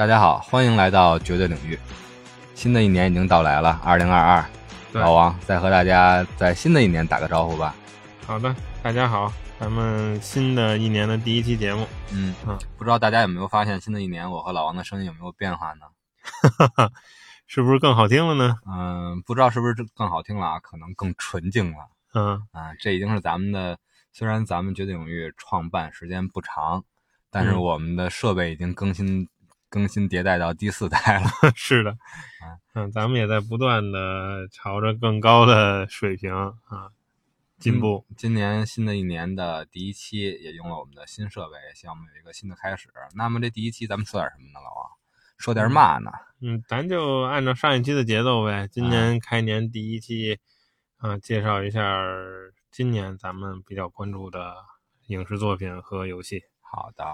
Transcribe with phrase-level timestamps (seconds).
[0.00, 1.78] 大家好，欢迎来到绝对领域。
[2.54, 4.42] 新的一年已经到来了，二零二二。
[4.92, 7.74] 老王再和大家在新的一年打个招呼吧。
[8.26, 15.84] 好的，大家好，咱们新的一年的第一期节目，嗯嗯不知道大家有没有发现，新的一年我和老王的声音有没有变化呢？
[17.46, 18.56] 是不是更好听了呢？
[18.66, 20.60] 嗯，不知道是不是更好听了啊？
[20.60, 21.76] 可能更纯净了
[22.14, 22.72] 嗯，啊。
[22.80, 23.78] 这已经是咱们的，
[24.14, 26.84] 虽然咱们绝对领域创办时间不长，
[27.30, 29.28] 但是嗯我们的设备已经更新
[29.70, 31.30] 更新迭代到第四代了。
[31.56, 31.96] 是的，
[32.74, 36.90] 嗯，咱们也在不断的朝着更高的水平啊
[37.58, 38.04] 进步。
[38.10, 42.88] 嗯今年新的一年的第一期也用了我们的新设备，希望我们有一个新的开始。
[43.14, 44.90] 那么这第一期咱们说点什么呢，老王？
[45.38, 46.10] 说点嘛呢？
[46.42, 48.68] 嗯，咱就按照上一期的节奏呗。
[48.68, 50.38] 今年开年第一期，
[50.98, 52.02] 啊，介绍一下
[52.70, 54.54] 今年咱们比较关注的
[55.06, 56.42] 影视作品和游戏。
[56.60, 57.04] 好的，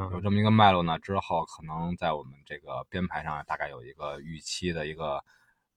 [0.00, 5.22] 有嗯，这么一个脉络呢，之后可能在我们这个编排上大概有一个预期的一个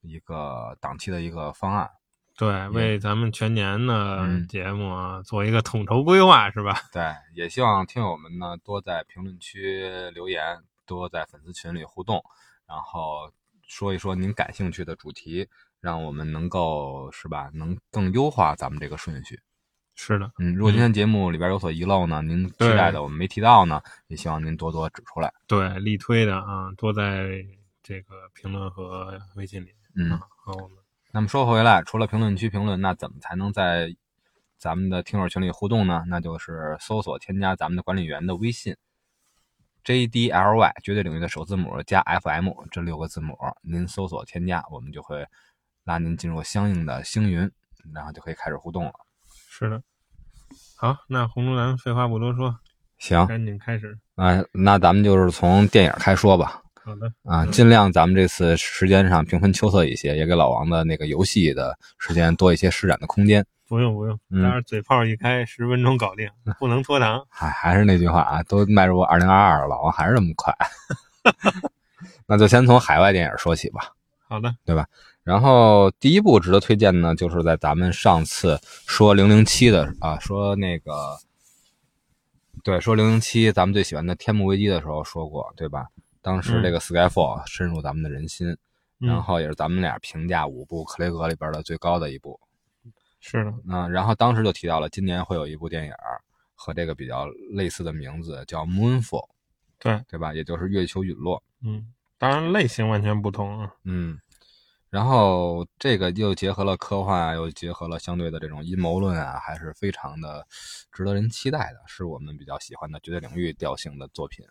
[0.01, 1.89] 一个档期的一个方案。
[2.37, 6.79] 对，为咱们全年的嗯节目啊做一个统筹规划，是吧？
[6.93, 7.03] 对，
[7.35, 12.23] 也希望听友们呢多在评论区留言，多在粉丝群里互动，
[12.65, 13.29] 然后
[13.67, 15.49] 说一说您感兴趣的主题，
[15.81, 19.41] 让我们能够是吧，能更优化咱们这个顺序。
[20.01, 25.31] 是的，嗯，如果今天节目里边有所遗漏呢，您期待的我们没提到呢，也希望您多多指出来。
[25.45, 27.45] 对，力推的啊，多在
[27.83, 30.77] 这个评论和微信里嗯啊，和我们
[31.11, 33.93] 那么说回来，除了评论区评论，那怎么才能在
[34.57, 36.05] 咱们的听友群里互动呢？
[36.07, 38.77] 那就是搜索添加咱们的管理员的微信
[39.83, 45.27] ，JDLY 绝对领域的首字母加 FM 这六个字母，您搜索添加，我们就会
[45.83, 47.51] 拉您进入相应的星云，
[47.93, 48.93] 然后就可以开始互动了。
[49.51, 49.83] 是的。
[50.81, 52.55] 好，那红猪咱废话不多说，
[52.99, 53.97] 行，赶紧开始。
[54.15, 56.61] 啊，那咱们就是从电影开说吧。
[56.73, 63.45] 好的，啊，尽量咱们这次时间上平分秋色一些，也给老王的那个游戏的时间多一些施展的空间。
[63.67, 67.21] 不用不用，但是嘴炮一开，十分钟搞定，不能拖堂。
[67.27, 70.55] 还还是那句话啊，都迈入二零二二了，老王还是那么快。
[72.25, 73.91] 那就先从海外电影说起吧。
[74.29, 74.55] 好的，
[75.23, 81.17] 然后第一部值得推荐呢，就是在咱们上次说零零七的啊，说那个，
[82.63, 85.87] 对，说零零七咱们最喜欢的《天幕危机》的时候说过，对吧？
[86.21, 88.47] 当时这个 Skyfall 深入咱们的人心，
[88.97, 92.39] 然嗯，后也是咱们俩评价五部克雷格里边的最高的一部。
[93.21, 95.93] 是的，嗯，然后当时就提到了今年会有一部电影
[96.55, 99.23] 和这个比较类似的名字，叫《Moonfall》，
[99.77, 100.33] 对，对吧？
[100.33, 101.41] 也就是月球陨落。
[101.63, 101.85] 嗯，
[102.17, 103.73] 当然类型完全不同啊。
[103.83, 104.19] 嗯，
[104.89, 110.45] 然后这个又结合了科幻啊，又结合了相对的这种阴谋论啊，还是非常的
[110.91, 114.45] 值得人期待的，是我们比较喜欢的绝对领域调性的作品。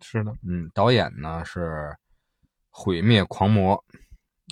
[0.00, 1.60] 是的，嗯，导演呢是
[2.70, 3.76] 《毁灭狂魔》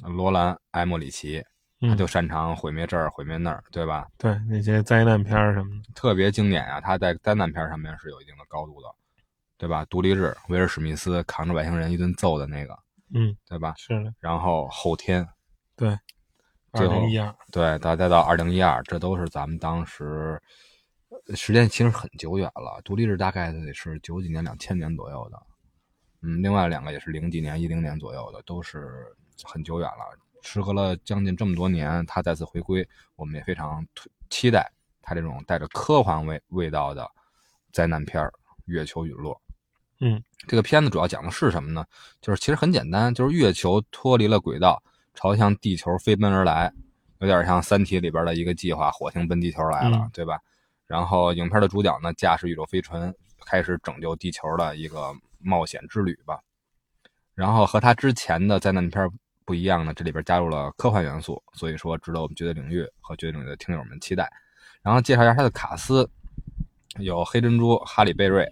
[0.09, 1.43] 罗兰·埃莫里奇，
[1.81, 4.07] 他嗯，就擅长毁灭这儿、毁灭那儿，对吧？
[4.19, 8.89] 对那些灾难片儿什么的，特别经典啊，他在灾难片上面是有一定的高度的，
[9.59, 9.85] 对吧？
[9.87, 12.79] 独立日，威尔史密斯扛着外星人一顿揍的那个，
[13.15, 13.75] 嗯，对吧？
[13.77, 15.29] 是的，然后后天，
[15.77, 15.99] 对，
[16.71, 20.41] 二零一二，对，到再到二零一二，这都是咱们当时
[21.27, 22.81] 呃时间其实很久远了。
[22.83, 25.43] 独立日大概得是九几年、两千年左右的，
[26.23, 30.19] 嗯，另外两个也是零几年、一零年左右的，都是很久远了。
[30.43, 33.87] 时隔了将近这么多年，他再次回归，我们也非常
[34.31, 37.07] 期待他这种带着科幻味味道的
[37.73, 38.29] 灾难片儿
[38.65, 39.35] 《月球陨落》。
[40.05, 41.85] 嗯，这个片子主要讲的是什么呢？
[42.21, 44.83] 就是其实很简单，就是月球脱离了轨道，
[45.15, 46.73] 朝向地球飞奔而来，
[47.21, 50.41] 有点像《三体》里边的一个计划，火星奔地球来了，嗯对吧？
[50.89, 53.15] 然后影片的主角呢，驾驶宇宙飞船
[53.47, 56.41] 开始拯救地球的一个冒险之旅吧。
[57.37, 59.09] 然后和他之前的灾难片
[59.45, 64.29] 不一样呢，这里边加入了科幻元素，所以说值得我们绝对领域和绝对领域的听友们期待。
[64.83, 66.11] 然后介绍一下他的卡斯，
[66.99, 68.47] 有黑珍珠哈里贝瑞，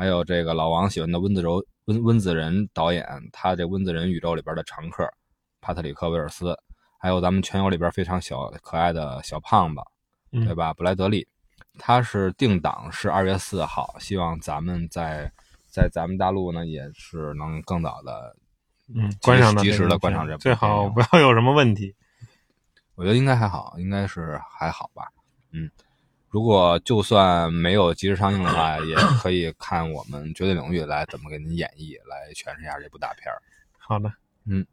[0.00, 5.06] 还有这个老王喜欢的温子柔温温子仁导演，他这温子仁宇宙里边的常客
[5.60, 6.58] 帕特里克威尔斯，
[6.98, 9.82] 还有咱们全游里边非常小可爱的小胖子，
[10.32, 10.72] 嗯对吧？
[10.72, 11.28] 布莱德利，
[11.78, 15.30] 他是定档是二月四号，希望咱们在
[15.68, 18.34] 在咱们大陆呢也是能更早的，
[18.94, 21.94] 嗯，观赏到及时这个片地观赏这部最好不要有什么问题。
[22.94, 25.08] 我觉得应该还好，应该是还好吧。
[25.52, 25.70] 嗯，
[26.30, 33.42] 如果就算没有及时上映的话，也可以看我们绝对领域来怎么给您演绎，来诠释一下这部大片儿。
[33.78, 34.12] 好的，
[34.46, 34.64] 嗯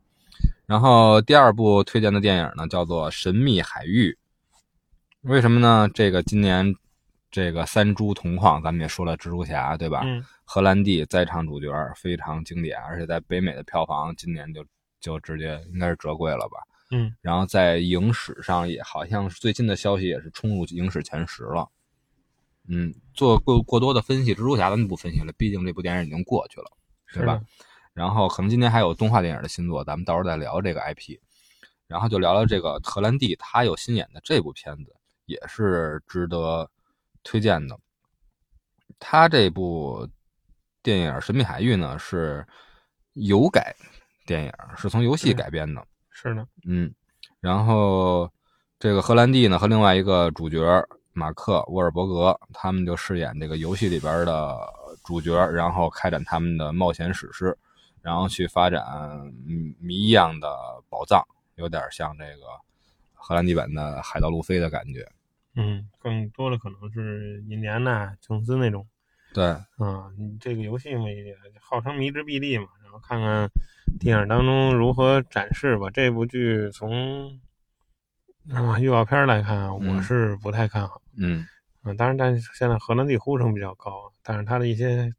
[0.68, 4.16] 然后第二部推荐的电影呢，叫做《神秘海域》。
[5.30, 5.90] 为什么呢？
[5.94, 6.76] 这个今年
[7.32, 10.02] 这个三株同框，咱们也说了蜘蛛侠，对吧？
[10.06, 14.64] 嗯荷兰弟在场主角，非常经典，而且在北美的票房今年就
[15.02, 16.60] 就直接应该是折桂了吧。
[16.90, 21.70] 嗯，然后在影史上也好像是最近的消息也是冲入影史前十了。
[22.68, 26.72] 嗯，做过过多的分析，蜘蛛侠咱们不分析了，毕竟这部电影已经过去了，
[27.14, 27.42] 对吧？
[27.94, 31.18] 然后可能今天还有动画电影的新作，咱们到时候再聊这个 IP。
[31.88, 34.94] 然后就聊聊这个荷兰弟，他有新演的这部片子
[35.26, 36.70] 也是值得
[37.24, 37.80] 推荐的。
[39.00, 40.06] 他这部
[40.84, 42.46] 电影《神秘海域》呢是
[43.14, 43.74] 游改
[44.26, 45.88] 电影，是从游戏改编的。
[46.20, 46.92] 是呢，嗯，
[47.40, 48.28] 然后
[48.80, 50.60] 这个荷兰弟呢和另外一个主角
[51.14, 54.58] 马克·沃尔伯格，他们就饰演这个游戏里边的
[55.04, 57.56] 主角，然后开展他们的冒险史诗，
[58.02, 58.84] 然后去发展
[59.80, 60.50] 谜一样的
[60.90, 61.24] 宝藏，
[61.54, 62.48] 有点像这个
[63.14, 65.08] 荷兰弟版的海盗路飞的感觉。
[65.54, 68.88] 嗯，更多的可能是印第安纳琼斯那种。
[69.38, 73.48] 对，啊，你这个游戏嘛也号称迷之必利嘛，然后看看。
[74.00, 75.92] 电影当中如何展示吧？
[75.92, 77.40] 这部剧从
[78.52, 81.00] 啊预告片来看，我是不太看好。
[81.20, 81.46] 嗯
[81.84, 85.14] 嗯，当然，但是现在荷兰弟呼声比较高，但是它的一些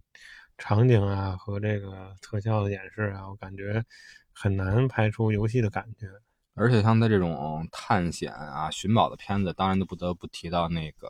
[0.58, 3.84] 场景啊和这个特效的演示啊，我感觉
[4.32, 6.08] 很难拍出游戏的感觉。
[6.54, 11.08] 而且像他这种探险啊、寻宝的片子，当然就不得不提到那个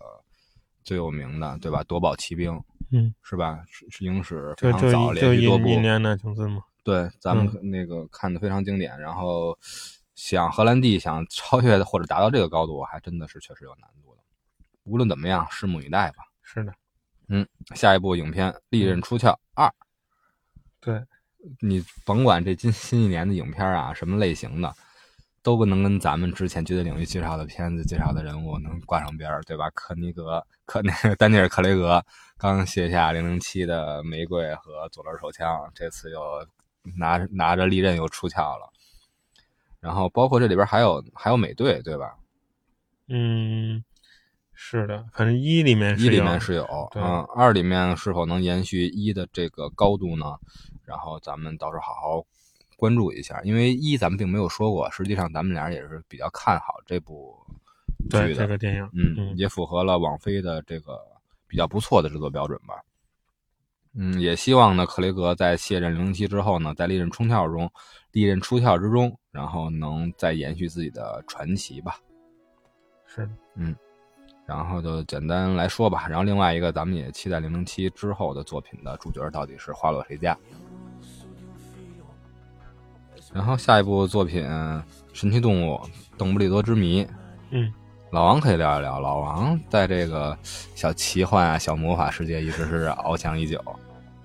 [0.84, 1.82] 最有名的，对吧？
[1.84, 3.62] 夺宝奇兵，嗯，是吧？
[3.67, 5.69] 是是影史非常早，连续多部。
[5.69, 6.62] 一年的琼斯嘛？
[6.82, 9.58] 对，咱们那个看的非常经典，然后
[10.14, 14.23] 想荷兰弟想超越或者达到这个高度，还真的是确实有难度的。
[14.85, 16.25] 无论怎么样，拭目以待吧。
[16.43, 16.73] 是的，
[17.29, 19.67] 嗯，下一部影片《利刃出鞘二》。
[20.81, 21.05] 对，
[21.61, 24.75] 你甭管这今新一年的影片啊，什么类型的，
[25.43, 29.69] 都不能跟咱们之前绝对领域介绍的片子、介绍的人物能挂上边儿，对吧？
[29.75, 32.02] 科尼格、科那个 丹尼尔·克雷格
[32.38, 36.46] 刚卸下零零七的玫瑰和左轮手枪，这次又。
[36.96, 38.73] 拿拿着利刃又出鞘了，
[39.79, 42.17] 然后包括这里边还有还有美队，对吧？
[43.08, 43.85] 嗯，
[44.55, 46.64] 是的，反正一里面一里面是有，
[46.94, 50.38] 嗯，二里面是否能延续一的这个高度呢？
[50.82, 52.26] 然后咱们到时候好好
[52.79, 57.37] 关注一下，因为一咱们并没有说过，实际上咱们俩也是比较看好这部
[58.08, 60.99] 剧的这个电影，嗯，也符合了网飞的这个
[61.48, 62.74] 比较不错的制作标准吧。
[63.94, 67.68] 嗯，也希望呢，克雷格在卸任零零七之后呢，在利刃冲跳中，
[68.12, 71.98] 利刃出鞘之中，然后能再延续自己的传奇吧。
[73.06, 73.74] 是，嗯，
[74.46, 76.06] 然后就简单来说吧。
[76.06, 80.38] 然后另外一个，咱们也期待零零七之后的作品的主角到底是花落谁家。
[83.32, 84.44] 然后下一部作品
[85.12, 85.80] 《神奇动物：
[86.16, 87.04] 邓布利多之谜》。
[87.50, 87.72] 嗯。
[88.10, 90.37] 老王可以聊一聊，老王在这个
[90.75, 93.62] 小奇幻啊、小魔法世界一直是翱翔已久。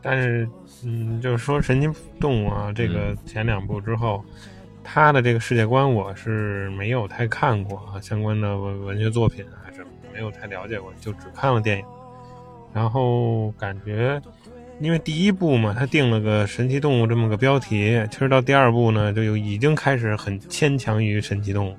[0.02, 0.48] 但是，
[0.86, 4.24] 嗯，就是说神奇动物啊，这个前两部之后，
[4.84, 11.86] 他的这个世界观我是没有太看过啊，相关的文文学作品还是没有太了解过，就只看了电影。
[12.74, 14.22] 然后感觉，
[14.80, 21.76] 因为第一部嘛，他定了个神奇动物这么个标题，其实到第二部呢，就已经开始很牵强于神奇动物。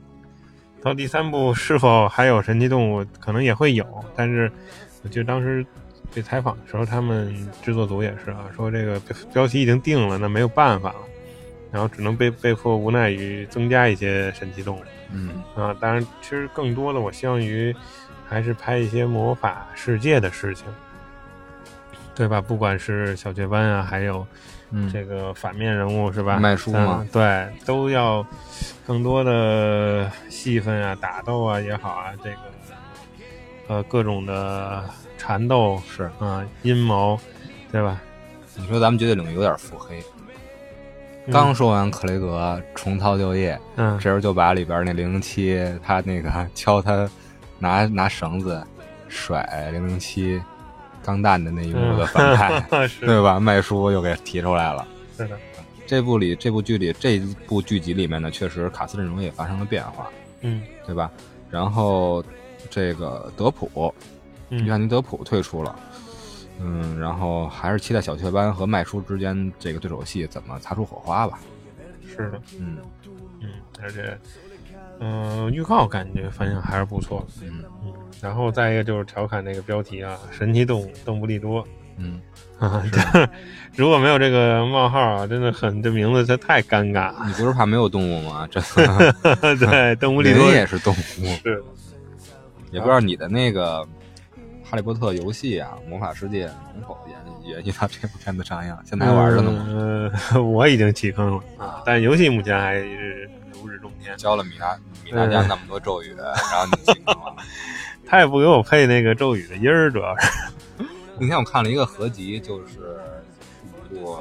[0.85, 3.05] 到第三部是否还有神奇动物？
[3.19, 4.53] 可能也会有，但是
[5.03, 5.65] 我记得当时
[6.15, 9.01] 被采访的时候，他们制作组也是啊，说这个
[9.33, 10.99] 标题已经定了，那没有办法了，
[11.73, 14.83] 然后只能被被迫无奈于增加一些神奇动物。
[15.11, 17.75] 嗯啊，当然，其实更多的我希望于
[18.29, 20.67] 还是拍一些魔法世界的事情，
[22.15, 22.43] 对吧？
[22.43, 24.27] 不管是小雀斑啊，还有。
[24.93, 26.37] 这个反面人物是吧？
[26.41, 28.27] 卖书嘛，对，都要
[28.87, 32.37] 更多的戏份啊，打斗啊也好啊，这个
[33.69, 34.85] 呃各种的
[35.17, 37.19] 缠斗是啊，阴谋，
[37.73, 38.01] 对吧？
[38.57, 40.03] 你说咱们绝对领域有点腹黑。
[41.33, 47.09] 刚说完克雷格重操旧业，嗯，这时候就把里边那零零七他那个敲他
[47.59, 48.63] 拿拿绳子
[49.09, 50.43] 甩零零七。
[51.07, 52.63] 钢弹的那一幕的反派，
[52.99, 53.39] 对吧？
[53.39, 54.87] 麦叔又给提出来了。
[55.15, 55.37] 是的，
[55.87, 60.11] 这部里这部剧里这部剧集里面呢，确实卡斯阵容也发生了变化，
[60.41, 61.11] 嗯，对吧？
[61.51, 62.25] 然后
[62.71, 63.93] 这个德普，
[64.49, 65.79] 约翰尼德普退出了，
[66.61, 71.39] 嗯，然后还是期待小雀斑和麦叔之间这个对手戏怎么擦出火花吧。
[72.07, 72.79] 是的，嗯
[73.41, 73.49] 嗯，
[73.81, 74.19] 而且。
[75.01, 77.27] 嗯，预告感觉反响还是不错。
[77.43, 81.67] 嗯嗯，然后再一个就是调侃那个标题啊，神奇动物邓布利多。
[81.97, 82.21] 嗯
[82.73, 83.31] 啊，
[83.77, 87.13] 如果没有这个冒号啊，真的很这名字它太尴尬。
[87.27, 88.47] 你不是怕没有动物吗？
[88.51, 88.61] 这
[89.57, 91.25] 对，动物里多也是动物。
[91.43, 91.63] 是。
[92.71, 93.87] 也不知道你的那个
[94.69, 98.77] 哈利波特游戏啊，魔法世界能否延延续到这部片子上映？
[98.85, 100.11] 现在还玩着呢吗？
[100.33, 104.17] 呃， 我已经弃坑了啊，但游戏目前还是如日中天。
[104.17, 106.27] 教了米达米达家那么多咒语，然
[106.61, 107.37] 后你弃坑了。
[108.07, 110.29] 他也不给我配那个咒语的音儿，主要是。
[111.19, 112.99] 那天我看了一个合集，就是
[113.91, 114.19] 五部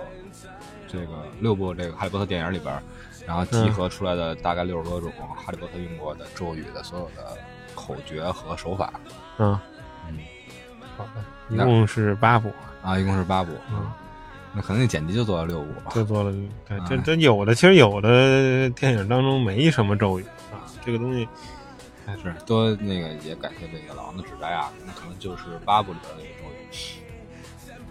[0.87, 2.81] 这个六部这个哈利波特电影里边，
[3.25, 7.37] 然后集合出来的大概六十多种哈利波特用过的咒语的所有的
[7.73, 8.93] 口诀和手法。
[9.39, 9.59] 嗯
[10.07, 10.17] 嗯，
[10.95, 12.51] 好的，一共是八部
[12.83, 13.51] 啊，一共是八部。
[13.71, 13.91] 嗯，
[14.53, 16.31] 那可能那剪辑就做了六部吧，就做了。
[16.67, 21.27] 对，这这有的其实有的电影当中没什么咒语啊，这个东西。
[22.21, 26.42] 是多那个也感谢这个老王的指摘啊，那可能就是八部里边那个咒语，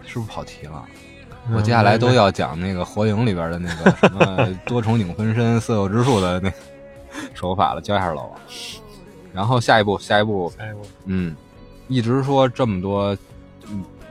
[0.05, 0.85] 是不是跑题了？
[1.53, 6.51] 我接下来都要讲那个火影里边的那个什么多重影分身、色诱之术的那
[7.35, 8.39] 手法了，教一下老王。
[9.33, 11.35] 然后下一步，下一步，下一步，嗯，
[11.87, 13.17] 一直说这么多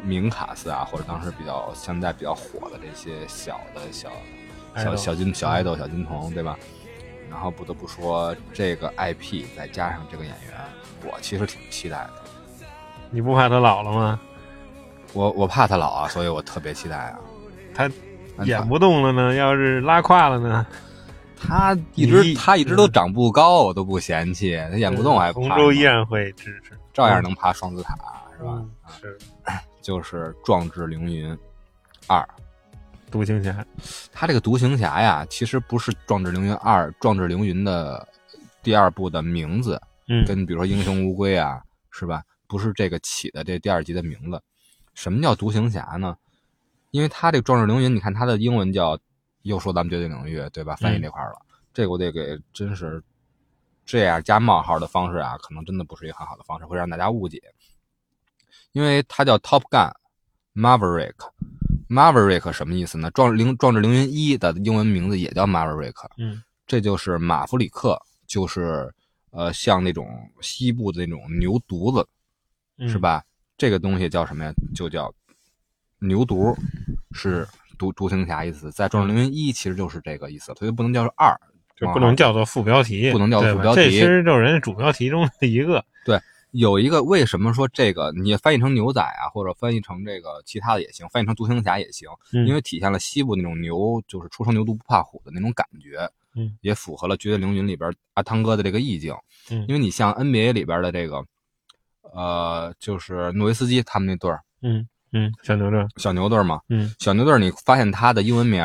[0.02, 4.10] 名卡司啊，或者当时比较现在比较火的这些小的小
[4.76, 6.58] 小小金小爱豆、小金童，对吧？
[7.30, 10.54] 然后不得不说，这个 IP 再加上这个演员，
[11.04, 12.10] 我其实挺期待的。
[13.10, 14.20] 你不怕他老了吗？
[15.12, 17.18] 我我怕他老啊，所以我特别期待啊。
[17.74, 17.90] 他
[18.44, 20.66] 演不动了呢，要是拉胯了呢？
[21.36, 24.56] 他一直他一直都长不高，我都不嫌弃。
[24.70, 27.96] 他演不动还红州依然会支持，照样能爬双子塔，
[28.38, 28.64] 是吧？
[29.00, 29.18] 是，
[29.82, 31.36] 就是《壮志凌云
[32.06, 32.20] 二》。
[33.10, 33.64] 独行侠，
[34.12, 38.08] 他这个独行侠呀，其实不是《壮志凌云二》《壮志凌云》的
[38.62, 39.78] 第二部的名字，
[40.08, 42.22] 嗯，跟比如说英雄乌龟啊，是吧？
[42.46, 44.40] 不是这个起的这第二集的名字。
[44.94, 46.16] 什么叫独行侠呢？
[46.90, 48.98] 因为他这个《壮志凌云》，你看他的英文叫，
[49.42, 50.76] 又说咱们绝对领域，对吧？
[50.76, 51.40] 翻译这块了，
[51.72, 53.02] 这个我得给，真是
[53.86, 57.40] 这样加冒号的方式啊，可能真的不是一个很好的方式，会让大家误解。
[58.72, 59.92] 因为它叫 Top Gun
[60.54, 61.14] Maverick。
[61.88, 63.10] Maverick 什么意思呢？
[63.10, 68.90] 壮凌壮志凌云一的英文名字也叫 Maverick，嗯，这就是马弗里克，就是
[69.30, 70.08] 呃像那种
[70.40, 72.06] 西部的那种牛犊子，
[72.88, 73.22] 是吧？
[73.62, 74.52] 这个东西叫什么呀？
[74.74, 75.14] 就叫
[76.00, 76.52] 牛犊，
[77.12, 77.46] 是
[77.78, 78.72] 独独行侠意思。
[78.72, 81.32] 在壮志凌云一其实就是这个意思，所以不能叫做二，
[81.76, 86.20] 就不能叫做副标题，不能叫做副标题，这其实就是人家主标题中的一个，对。
[86.50, 99.14] 有一个为什么说这个你翻译成牛仔啊，或者翻译成这个其他的也行，翻译成独行侠也行，因为体现了西部那种牛就是初生牛犊不怕虎的那种感觉，嗯，也符合了绝对凌云里边阿汤哥的这个意境，
[99.52, 101.24] 嗯，因为你像 NBA 里边的这个，
[102.14, 108.62] 呃，就是诺维斯基他们那对儿，嗯嗯，小牛队，小牛队嘛，嗯，小牛队，你发现他的英文名，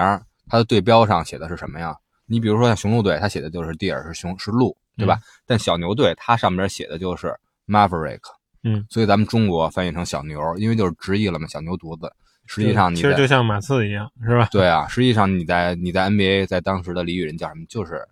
[0.47, 1.95] 他的队标上写的是什么呀？
[2.25, 5.19] 你比如说像雄鹿队，他写的就是 Deer 是雄是鹿，对吧？
[5.45, 7.33] 但小牛队它上边写的就是
[7.67, 8.19] Maverick。
[8.63, 12.11] 嗯，所以咱们中国翻译成小牛，因为就是直译了嘛，小牛犊子。
[12.47, 14.47] 实际上，你其实就像马刺一样，是吧？
[14.51, 17.65] 对啊，实际上你在你在 NBA 在当时的俚语人叫什么？
[17.67, 18.05] 就是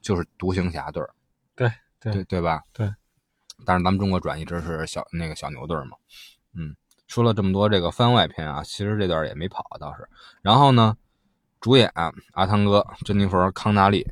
[0.00, 1.02] 就是独行侠队
[1.54, 1.70] 对
[2.00, 2.62] 对对对吧？
[2.72, 2.88] 对。
[3.64, 5.96] 但是咱们中国转一直是小那个小牛队嘛。
[6.54, 6.74] 嗯，
[7.06, 10.08] 说了这么多这个番外篇啊，其实这段也没跑倒是。
[10.42, 10.96] 然后呢，
[11.60, 14.06] 主演阿汤哥、珍妮佛·康纳利。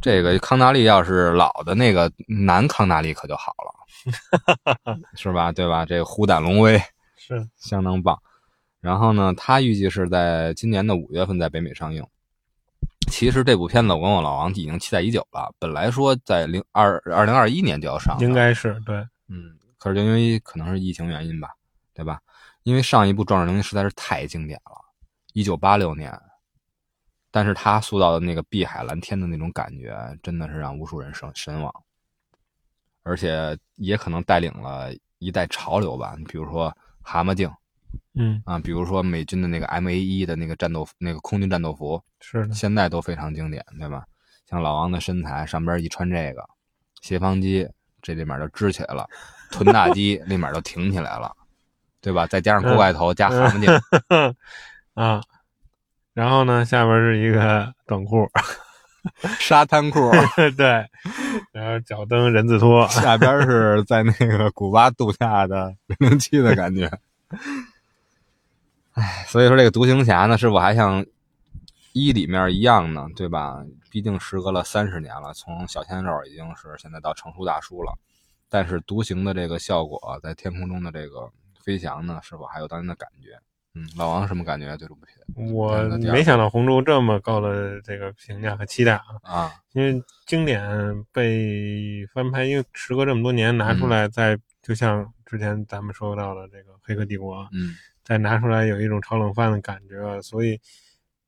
[0.00, 4.96] 这个康纳利要是老的那个男康纳利可就好了。
[5.16, 5.50] 是吧？
[5.50, 5.84] 对吧？
[5.86, 6.78] 这个虎胆龙威
[7.16, 8.20] 是相当棒。
[8.80, 12.06] 然后呢，他预计是在今年的五月份在北美上映。
[13.14, 15.48] 其实这部片子我跟我老王已经期待已久了。
[15.60, 18.96] 本来说在零二二零二一年就要上，应该是对，
[19.28, 19.56] 嗯。
[19.78, 21.48] 可是就因为可能是疫情原因吧，
[21.94, 22.20] 对吧？
[22.64, 24.72] 因为上一部《壮志凌云》实在是太经典了，
[25.32, 26.12] 一九八六年。
[27.30, 31.72] 但是他塑造的那个碧海蓝天的那种感觉，真的是让无数人神神往。
[33.04, 37.48] 而且也可能带领了一代潮流吧，你比如说蛤蟆镜，
[38.14, 44.04] 嗯啊，比如说美军的那个 M A 一的那个战斗那个空军战斗服，是的，现在都非常经典，对吧？
[44.48, 46.44] 像老王的身材，上边一穿这个
[47.00, 47.68] 斜方肌，
[48.02, 49.08] 这里面就支起来了，
[49.50, 51.32] 臀大肌 立马就挺起来了，
[52.00, 52.26] 对吧？
[52.26, 54.36] 再加上锅盖头加蛤蟆镜，
[54.94, 55.22] 啊，
[56.12, 58.28] 然后呢，下边是一个短裤。
[59.38, 60.10] 沙滩裤，
[60.56, 60.66] 对，
[61.52, 66.90] 然后脚蹬人字拖，下边是在那个古巴度假的 零零七的感觉。
[68.94, 71.04] 哎，所以说这个独行侠呢，是否还像
[71.92, 73.06] 一里面一样呢？
[73.14, 73.64] 对吧？
[73.90, 77.92] 毕竟时隔了三十年了，从小鲜肉已经是现在到成熟大叔了。
[78.48, 81.28] 但是独行的这个效果，在天空中的这个
[81.60, 83.36] 飞翔呢，是否还有当年的感觉？
[83.76, 85.52] 嗯，老王什么感觉对这部片？
[85.52, 85.76] 我
[86.12, 89.02] 没想到红猪这么高的这个评价和期待啊！
[89.24, 97.74] 啊，因为经典被翻拍，因为时隔这么多年拿出来，再就像之之前咱们说到的这个《黑客帝国》，嗯
[98.04, 100.60] 再拿出来有一种炒冷饭的感觉，所以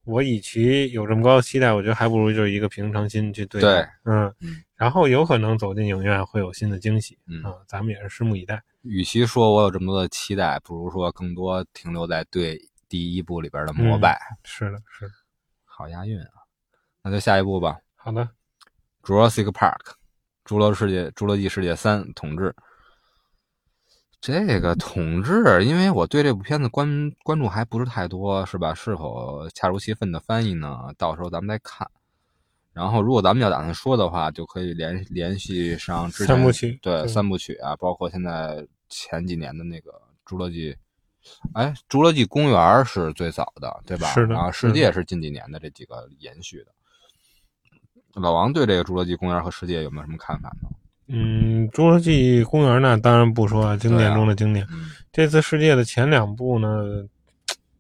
[0.05, 3.69] 我与其有这么高的期待，我觉得还不如就是一个平常心去对待。
[3.69, 8.63] 对嗯嗯然后有可能走进影院会有新的惊喜嗯啊，咱们也是拭目以待。
[8.83, 14.21] 与其说我有这么多的期待，不如说更多停留在对第一部里边的膜拜。
[14.45, 15.13] 是的，是的。
[15.65, 16.45] 好押韵啊！
[17.03, 18.29] 那就下一步吧，好的，
[19.07, 19.79] 《Jurassic Park》
[20.45, 22.55] 侏罗世界《侏罗纪世界三》统治。
[24.27, 28.75] 这个统治，因为我对这部片子关关注还不是太多，是吧？
[28.75, 30.93] 是否恰如其分的翻译呢？
[30.99, 31.89] 到时候咱们再看。
[32.73, 39.93] 然后，如果咱们要打算说的话，就可以联联系上之前三部曲对对三部曲啊，包括现在前几年的那个
[40.29, 40.73] 《侏罗纪》，
[41.55, 44.09] 哎，《侏罗纪公园》是最早的，对吧？
[44.09, 48.21] 是的然后世界是近几年的这几个延续的。
[48.21, 50.69] 老王对这个《侏罗纪公园》和世界有没有什么看法呢？
[51.09, 54.67] 嗯，《侏罗纪公园》呢，当然不说，经典中的经典。
[54.71, 56.69] 嗯这次世界的前两部呢，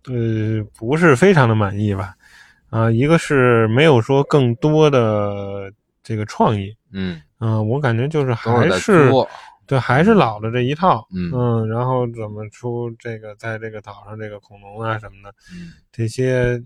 [0.09, 2.15] 呃，不是非常的满意吧？
[2.71, 5.71] 啊，一个是没有说更多的
[6.03, 9.13] 这个创意，嗯，嗯、我感觉就是还是
[9.67, 15.75] 对，还是老的这一套，嗯然后怎么出这个在这个岛上这个恐龙啊什么的嗯。
[15.93, 16.59] 这些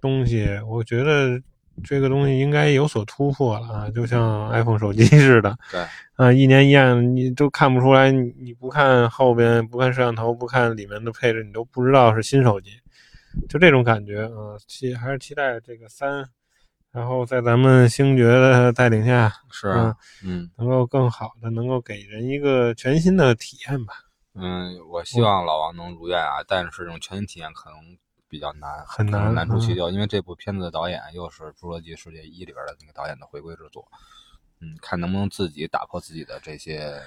[0.00, 1.42] 东西，我觉得
[1.82, 12.70] 这个东西应该有所突破了啊，就像 iPhone 手机似的，对，啊，一年一样，你都看不出来，你你不看后边，不看摄像头，不看里面的配置，你都不知道是新手机，
[13.48, 16.28] 就这种感觉啊，期还是期待这个三，
[16.92, 20.50] 然后在咱们星爵的带领下，是啊，嗯。
[20.58, 23.94] 能够更好的能够给人一个全新的体验吧，
[24.34, 27.78] 嗯，我希望老王能如愿啊，但是这种全新体验可能
[28.32, 33.86] 比较难，很难难出其嗯右，因为这部片子的导演又是《侏罗纪世界一》里边的那个导演的回归之作，
[34.60, 36.98] 嗯，看能不能自己打破自己的这些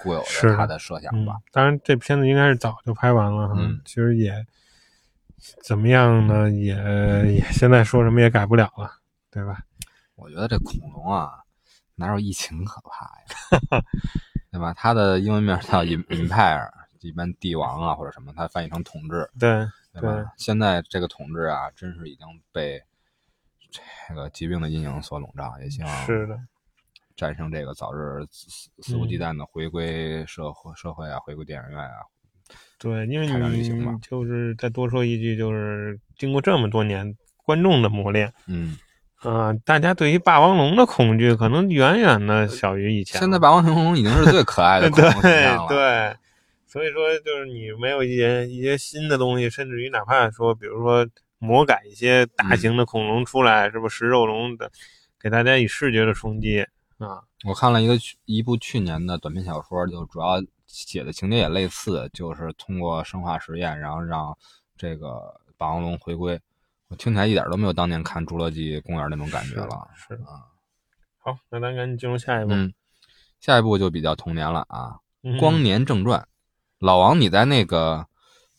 [0.00, 4.46] 固有的的他的设想嗯吧。，当然这片子应该是早就拍完了，嗯其实也
[5.64, 6.74] 怎么样呢，也
[7.34, 8.88] 也现在说什么也改不了了，
[9.32, 9.58] 对吧？
[10.14, 11.32] 我觉得这恐龙啊，
[11.96, 13.82] 哪有疫情可怕呀？
[14.52, 14.72] 对吧？
[14.74, 20.32] 它的英文名叫 Im- Empire，一般帝王啊或者什么，它翻译成统治，对，对吧？
[20.36, 22.82] 现在这个统治啊，真是已经被
[24.08, 26.38] 这个疾病的阴影所笼罩，也希望是的，
[27.16, 31.96] 战胜这个，早日肆肆无忌惮的回归社会、社会啊，回归电影院啊。
[32.78, 38.78] 对，因为你就是再多说一句，就是经过这么多年观众的磨练，嗯，
[39.16, 43.20] 啊、大家对于霸王龙的恐惧可能远远的小于以前。
[43.20, 45.68] 现在霸王龙已经是最可爱的恐 龙形对象了。
[45.68, 46.16] 对，
[46.68, 54.70] 所以说就是你没有一些一些新的东西，甚至于哪怕说，比如说魔改一些大型的恐龙出来，是不是食肉龙的，
[55.18, 56.60] 给大家以视觉的冲击
[56.98, 57.24] 啊？
[57.46, 64.36] 我看了一个去一部去年的短篇小说，就主要写的情节也类似，就是通过生化实验，然后让
[64.76, 66.38] 这个霸王龙回归。
[66.88, 69.88] 我听起来一点都没有当年看《侏罗纪公园》那种感觉了。
[69.94, 70.44] 是啊，
[71.18, 72.52] 好，那咱赶紧进入下一步。
[72.52, 72.74] 嗯，
[73.40, 76.20] 下一步就比较童年了啊，嗯《光年正传》。
[76.80, 77.96] 老王，你在那个《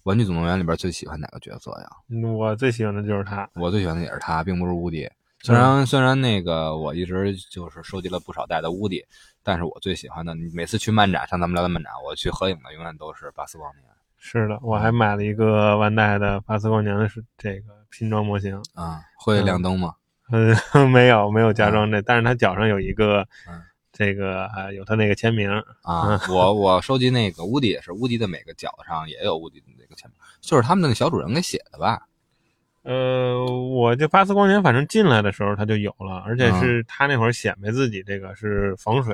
[0.04, 1.90] 玩具总动员》里边最喜欢哪个角色呀？
[2.10, 3.50] 嗯我最喜欢的就是他。
[3.56, 5.10] 我最喜欢的也是他，并不是乌迪。
[5.42, 9.02] 虽然虽然那个我一直就是收集了不少代的乌迪，
[9.42, 13.86] 但是我最喜欢的，你每次去漫展，像咱们聊的漫展，我去合影的永远都是巴斯光年
[14.18, 18.62] 是的，我还买了一个万代的巴斯光年的是这个拼装模型。
[18.74, 19.00] 啊。
[19.18, 19.94] 会亮灯吗？
[20.30, 20.54] 嗯，
[20.92, 23.62] 没有没有加装这，但是他脚上有一个嗯
[24.00, 25.52] 这个啊有他那个签名。
[25.82, 32.04] 啊，我我收集那个乌迪也是，乌迪的每个脚上也有乌迪的那个签名，就是他们那个小主人给写的吧？
[32.84, 39.14] 呃，我这巴斯光年反正进来的时候他就有了，而且嗯是他那会儿显摆自己这个是防水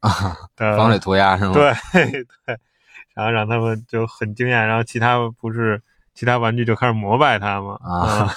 [0.00, 0.10] 啊，
[0.56, 1.52] 的防水涂鸦是吗？
[1.52, 1.72] 对
[2.44, 2.58] 对，
[3.14, 5.80] 然后让他们就很惊讶，然后其他不是
[6.14, 8.28] 其他玩具就开始膜拜他嘛啊，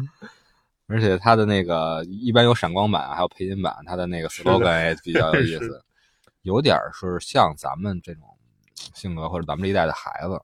[0.88, 5.84] 而且它的那个一般有闪光版，还有配音版，它的那个 slogan 也比较有 意思，
[6.42, 8.24] 有点儿是像咱们这种
[8.94, 10.40] 性格或者咱们这一代的孩子，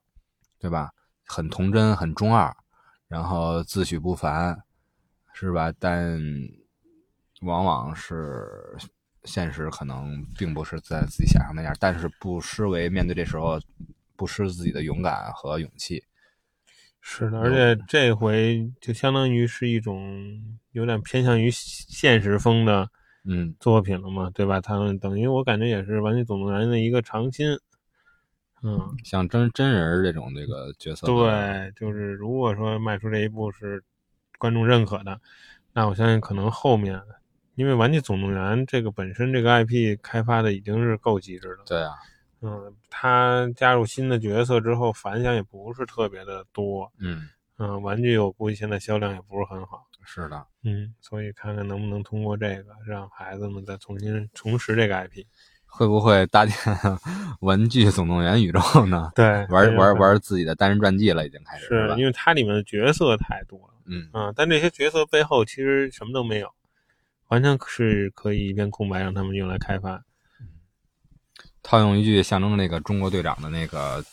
[0.59, 0.91] 对吧？
[1.25, 2.55] 很童真，很中二，
[3.07, 4.55] 然后自诩不凡，
[5.33, 5.73] 是吧？
[5.79, 6.21] 但
[7.41, 8.77] 往往是
[9.23, 13.59] 现实可能并不是在自己想象那样，但是不失为面对这时候
[14.15, 16.03] 不失自己的勇敢和勇气。
[17.07, 20.41] 是的，而且这回就相当于是一种
[20.71, 22.89] 有点偏向于现实风的
[23.25, 24.59] 嗯，作品了嘛，对吧？
[24.59, 27.59] 他们等于我感觉也是《玩具总动员》的一个长新。
[28.63, 33.83] 嗯，像真真人这种这个角色，，对，就是如果说迈出这一步是
[34.39, 35.21] 观众认可的，
[35.73, 36.99] 那我相信可能后面，
[37.53, 41.93] 因为《玩具总动员》这个本身这个 IP 开发的已经是够极致了，对啊，
[42.41, 46.91] 嗯，他加入新的角色之后，反响也不是特别的多。
[46.99, 49.83] 嗯，嗯，玩具我估计现在销量也不是很好。
[50.03, 55.25] 是的，嗯，所以看看能不能通过这个让孩子们再重新重拾这个 IP。
[55.65, 56.55] 会不会搭建
[57.41, 59.11] 玩具总动员宇宙呢？
[59.15, 61.95] 对，玩玩玩自己的单人传记了，已经开始是吧？
[61.97, 63.73] 因为它里面的角色太多了。
[63.87, 66.49] 嗯啊，但这些角色背后其实什么都没有，
[67.27, 70.01] 完全是可以一片空白让他们用来开发。
[71.67, 74.05] 套用一句象征那个中国队长的那个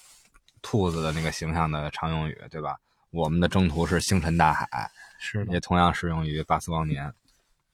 [0.63, 2.79] 兔子的那个形象的常用语，对吧？
[3.11, 7.13] 我们的征途是星辰大海，是，也同样适用于巴斯光年。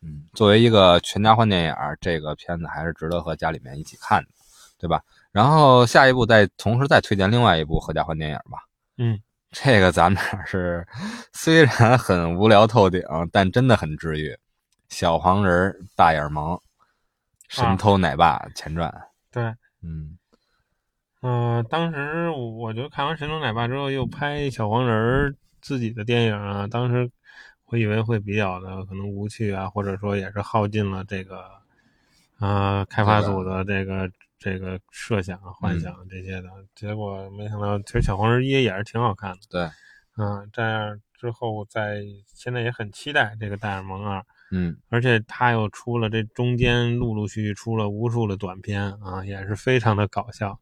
[0.02, 4.28] 嗯，作为一个全家欢电影，这个片子还是值得和家里面一起看的，
[4.78, 5.00] 对吧？
[5.30, 8.58] 然后下一步再同时再推荐另外一部合家欢电影吧。
[8.96, 9.20] 嗯，
[9.52, 10.84] 这个咱们俩是
[11.32, 14.36] 虽然很无聊透顶，但真的很治愈。
[14.88, 16.60] 小黄人大眼萌，
[17.48, 18.92] 神偷奶爸前传。
[19.30, 20.18] 对，嗯
[21.20, 27.10] 嗯、当时我就看完《神龙奶爸》之后，又拍小黄人儿自己的电影啊，当时
[27.66, 31.44] 我以为会比较的可能无趣啊，或者说也是耗尽了这个
[32.38, 39.38] 呃开发组的这个这个设想、幻想这些的，结果没想到，其实小黄人一也是挺好看的。
[39.50, 39.70] 对，
[40.16, 44.24] 嗯，这样之后在现在也很期待这个戴尔蒙二。
[44.50, 50.58] 嗯而且他又出了这中间陆陆续续出了无数的短片啊，也是非常的搞笑，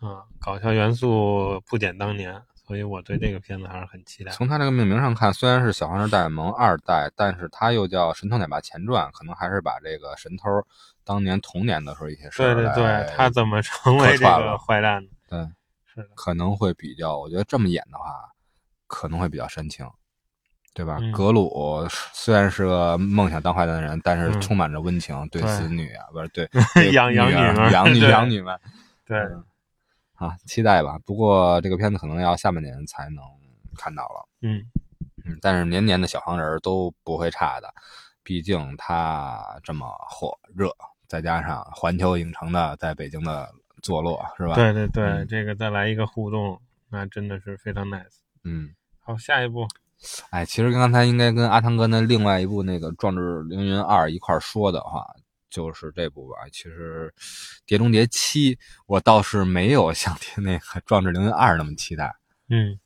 [0.00, 4.32] 啊，搞笑元素不减当年，所以我对这个片子还是很期待。
[4.32, 10.48] 从他这个命名上看，虽然是小黄人大眼萌二代，但是他又叫神偷奶爸前传，可能还是把这个神偷
[11.04, 15.10] 当年童年的时候一些事对儿对对对，他怎么成为这个坏蛋的？
[15.28, 15.38] 对
[15.84, 18.32] 是的，可能会比较，我觉得这么演的话，
[18.86, 19.86] 可能会比较煽情，
[20.74, 20.98] 对吧？
[21.00, 28.58] 嗯格鲁虽然是个梦想当坏蛋的人，但是嗯充满着温情，对对死女啊，不是对对 养养女儿养女 养女们，
[29.06, 29.44] 对，嗯
[30.16, 30.98] 啊，期待吧。
[31.06, 33.22] 不过这个片子可能要下半年才能
[33.76, 34.64] 看到了，嗯，
[35.24, 37.72] 嗯，但是年年的小黄人儿都不会差的，
[38.22, 40.70] 毕竟它这么火热，
[41.06, 43.48] 再加上环球影城的在北京的
[43.82, 46.60] 坐落，是吧？，对对对，嗯这个再来一个互动，
[46.90, 48.20] 那真的是非常 nice。
[48.44, 48.74] 嗯。
[49.00, 49.68] 好，下一步，
[50.30, 55.06] 哎，其实刚才应该跟阿汤哥那另外一部那个《壮志凌云二》一块说的话，
[55.50, 56.36] 就是这部吧。
[56.52, 57.12] 其实
[57.66, 58.54] 《碟中谍七》
[58.86, 62.14] 我倒是没有像 那个《壮志凌云二》那么期待，
[62.48, 62.78] 嗯，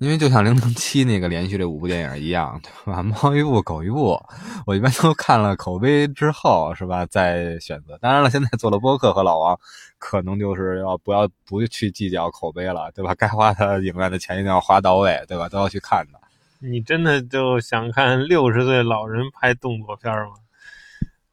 [0.00, 3.02] 因为就像《零零七》那个连续这五部电影一样，对吧？
[3.02, 4.18] 猫一部，狗一部，
[4.64, 7.04] 我一般都看了口碑之后，是吧？
[7.04, 7.98] 再选择。
[7.98, 9.60] 当然了，现在做了播客和老王，
[9.98, 13.14] 可能就是要不要不去计较口碑了，对吧？
[13.14, 15.50] 该花的影院的钱一定要花到位，对吧？
[15.50, 16.18] 都要去看的。
[16.60, 20.32] 你真的就想看六十岁老人拍动作片吗？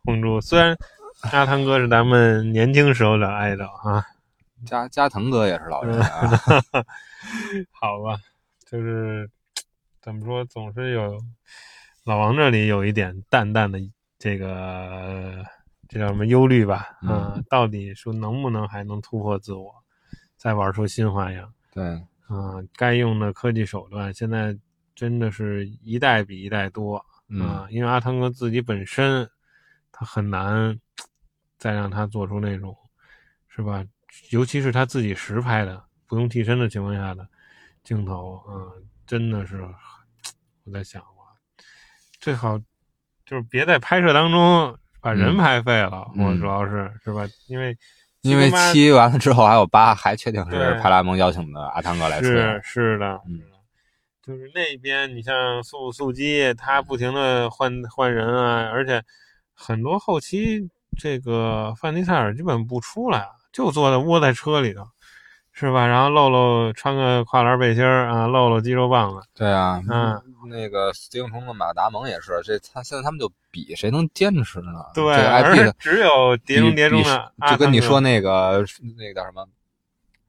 [0.03, 0.77] 红猪，虽然
[1.31, 4.05] 阿汤哥是咱们年轻时候的爱豆啊，
[4.65, 6.29] 加加藤哥也是老人啊，
[7.71, 8.17] 好吧，
[8.69, 9.29] 就是
[10.01, 11.17] 怎么说，总是有
[12.03, 13.79] 老王这里有一点淡淡的
[14.19, 15.41] 这个
[15.87, 16.97] 这叫什么忧虑吧？
[17.01, 19.73] 嗯啊，到底说能不能还能突破自我，
[20.35, 21.53] 再玩出新花样？
[21.73, 21.85] 对，
[22.27, 24.57] 啊，该用的科技手段现在
[24.93, 29.29] 真的是一代比一代多嗯啊，因为阿汤哥自己本身
[29.93, 30.77] 他很难
[31.57, 32.75] 再让他做出那种
[33.47, 33.85] 是吧？
[34.31, 37.27] 尤其是他自己实拍的，不用替身的情况下的
[37.87, 38.69] 镜头，嗯，
[39.05, 39.61] 真的是
[40.65, 41.31] 我在想啊，
[42.19, 42.59] 最好
[43.25, 47.21] 就是别在拍摄当中把人嗯拍废了，嗯我主要是是吧？
[47.47, 47.77] 因为
[48.23, 52.25] 因为七完了之后还有八，还确定是对派拉蒙邀请的阿汤哥来出。
[52.25, 53.39] 是是的，嗯
[54.21, 59.01] 就是那边你像速速激，他不停的换换人啊，而且
[59.53, 60.69] 很多后期
[60.99, 64.85] 这个范迪塞尔基本不出来，就坐在窝在车里头，
[65.59, 65.87] 是吧？
[65.87, 74.85] 然后露露穿个跨栏背心儿啊，露露肌肉棒子，对啊，嗯，那个死硬虫的马达蒙也是，这他现在他们就比谁能坚持呢？
[74.93, 78.63] 对，这个而且的只有碟中谍中的就跟你说那个
[78.95, 79.47] 那个叫什么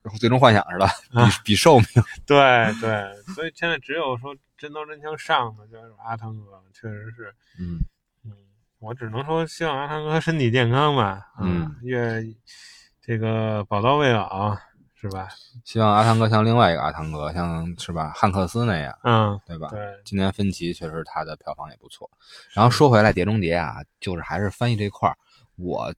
[0.19, 0.87] 《最终幻想》似的，
[1.21, 1.87] 啊比比寿命。
[2.27, 2.38] 对
[2.81, 7.35] 对，所以现在只有说真刀真枪上的就是阿汤哥，确实是。
[7.61, 7.79] 嗯
[8.25, 8.33] 嗯，
[8.79, 11.05] 我只能说希望阿汤哥身体健康吧。
[11.05, 12.25] 啊嗯，越
[13.03, 14.57] 这个宝刀未老
[15.00, 15.28] 是吧？
[15.64, 19.68] 希望阿汤哥像另外一个阿汤哥，像是吧汉克斯那样，嗯，对吧？
[19.70, 22.11] 对，今年分歧确实他的票房也不错。
[22.52, 25.16] 然后说回来，《碟中谍》啊，就是还是翻译这块儿，
[25.56, 25.92] 我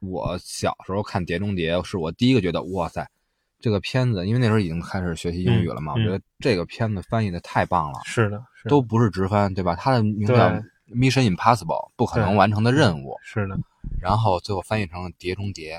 [0.00, 3.04] 我小时候看《碟中谍》，是我第一个觉得哇塞，
[3.58, 9.74] 这个片子，因为那时候已经开始学习英语了嘛，嗯我觉得这个片子翻译的太棒了，是的，是的都不是直翻，对吧？
[9.74, 10.48] 它的名字叫
[10.94, 13.58] Mission Impossible，不可能完成的任务，是的，
[14.00, 15.78] 然后最后翻译成了《碟中谍》，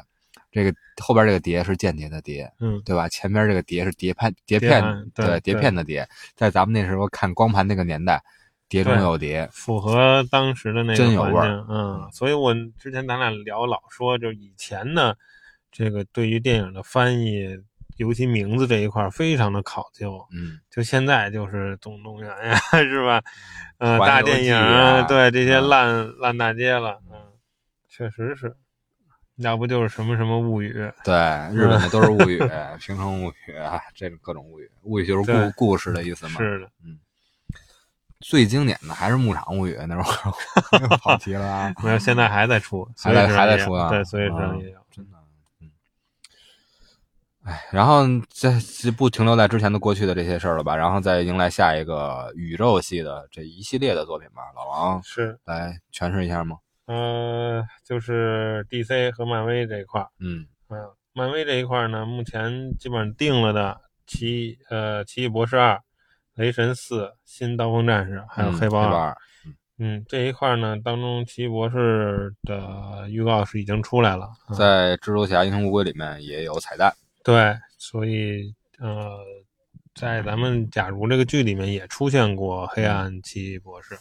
[0.55, 3.09] 这个后边这个碟是间谍的碟，嗯，对吧？
[3.09, 8.23] 前边这个碟是碟片碟碟片盘对碟片的碟，在咱们那时候看光盘那个年代，
[8.69, 15.13] 碟中有碟，符合当时的那真有味儿个环境，嗯，所以我之前咱俩聊老说，就以前呢
[15.73, 17.59] 这个对于电影的翻译，
[17.97, 23.21] 尤其名字这一块儿非常的考究，嗯，就现在就是总动员呀， 是吧？
[23.77, 25.67] 呃，环游记大电影啊对这些嗯。
[25.67, 27.17] 烂、烂大街了，嗯，
[27.89, 28.55] 确实是，
[29.37, 30.71] 要不就是什么什么物语，
[31.03, 31.13] 对，
[31.53, 32.39] 日本的都是物语，
[32.79, 36.37] 平成物语啊，这个各种物语，物语就是故故事的意思嘛。
[36.37, 36.69] 是的，
[38.21, 45.17] 最经典的还是牧场物语那会儿，跑题了啊， 没有，现在还在出， 还在还在出啊对，所以这样也有，真的，
[45.61, 45.69] 嗯，
[47.43, 50.75] 哎，然后这这不停留在之前的过去的这些事儿了吧？
[50.77, 54.43] 然后再迎来下一个宇宙系的这一系列的作品吧。
[54.55, 56.57] 老王是，来诠释一下吗？
[56.85, 60.07] 呃，就是 DC 和漫威这一块儿。
[60.19, 60.77] 嗯嗯，
[61.13, 65.79] 漫威这一块呢，目前基本上定了的奇呃奇异博士二、
[66.35, 68.93] 雷神四、新刀锋战士，还有嗯黑豹二。
[68.93, 69.17] 二，
[69.77, 74.29] 嗯，这一块呢，当中奇异博士的预告是已经出来了。
[74.49, 76.93] 嗯在蜘蛛侠、英雄无归里面也有彩蛋。
[77.23, 79.17] 对，所以呃，
[79.95, 83.97] 在咱们假如这个剧里面也出现过黑暗奇异博士。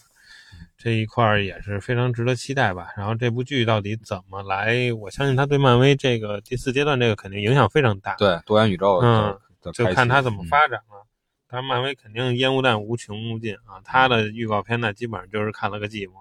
[0.85, 2.89] 这一块儿也是非常值得期待吧。
[2.95, 4.93] 然后这部剧到底怎么来？
[4.93, 8.15] 我相信它对漫威这个第四阶段这个肯定影响非常大。
[8.17, 9.35] 对，多元宇宙嗯
[9.73, 11.07] 就看它怎么嗯发展了。
[11.49, 16.13] 当然，漫威肯定烟雾弹无穷无尽啊，它的预告片呢，基本上就是看了个寂寞，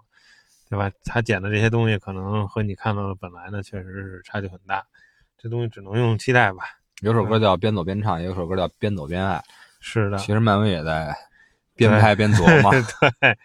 [0.69, 0.89] 对吧？
[1.04, 4.82] 他剪的这些东西，可能和你看到的本来呢，确实是差距很大。
[5.38, 6.63] 这东西只能用期待吧。
[7.02, 9.36] 有首歌叫《边走边唱》，有首歌叫《边走边爱》。
[9.82, 11.13] 是的，其实漫威也在
[11.76, 12.71] 边拍边琢磨。
[13.19, 13.38] 对。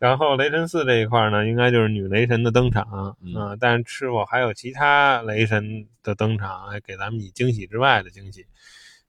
[0.00, 8.46] 然后雷神四这一块呢，应该就是女雷神的登场，嗯啊但是是否还有其他雷神的登场，还给咱们以惊喜之外的惊喜，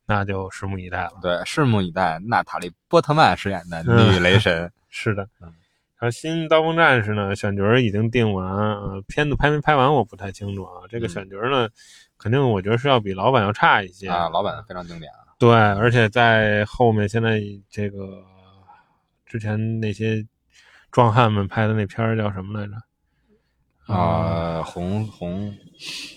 [0.05, 1.13] 那就拭目以待了。
[1.21, 2.19] 对，拭目以待。
[2.27, 4.69] 娜塔莉·波特曼饰演的嗯女雷神。
[4.93, 5.47] 是的，嗯
[5.97, 10.81] 然后新刀锋战士呢，选角已经定完，呃，片子拍没拍完我不太清楚啊。
[10.89, 11.69] 这个嗯选角儿呢，
[12.17, 15.31] 肯定我觉得是要比老版要差一些啊，老版非常经典啊。
[15.39, 18.21] 对，而且在后面现在这个
[19.25, 20.25] 之前那些
[20.91, 22.73] 壮汉们拍的那片儿叫什么来着？
[23.93, 25.53] 啊，红红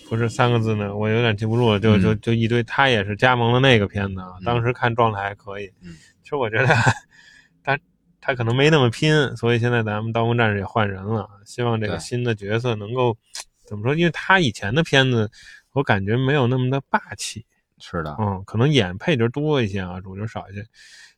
[0.07, 5.65] 不是三个字呢，我有点记不住了，就嗯就就一堆，他也是加盟了那个片子，啊，当时看状态还可以。
[5.81, 6.67] 嗯其实我觉得
[7.63, 7.77] 他
[8.19, 13.17] 他可能没那么拼，所以现在咱们刀锋战士也换人了，希望这个新的角色能够
[13.65, 13.93] 怎么说？
[13.95, 15.29] 因为他以前的片子，
[15.73, 17.45] 我感觉没有那么的霸气，
[17.79, 20.65] 是的，嗯，可能演配角多一些啊，主角少一些。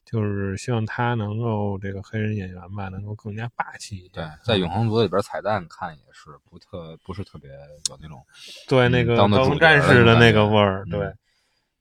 [0.10, 4.10] 就是希望他能够这个黑人演员吧，能够更加霸气一些。
[4.14, 7.52] 对，在永恒族里边彩蛋看也是不特不是特别
[7.90, 8.24] 有那种
[8.70, 10.56] 对那个当做主刀锋战士的那个味
[10.90, 11.14] 对。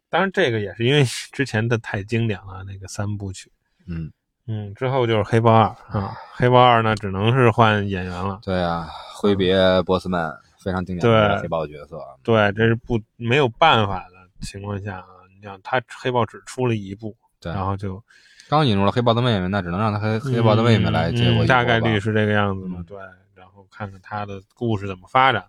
[0.08, 3.52] 当然，这个也是因为之前的太经典了，那个三部曲。
[3.86, 4.10] 嗯，
[4.46, 8.40] 嗯，之后就是黑豹二啊，黑豹二呢只能是换演员了。
[8.42, 12.00] 对啊，挥别波斯曼非常经典的对黑豹角色。
[12.22, 18.02] 对，这是不没有办法的情况下啊，你想他黑豹只出了一部，对，然后就
[18.48, 22.78] 刚引入了黑豹的妹妹，那只能让他黑黑豹的妹妹来接嗯过大概率是是这个样子嘛。
[22.80, 22.98] 嗯对，
[23.34, 25.44] 然后看看他的故事怎么发展。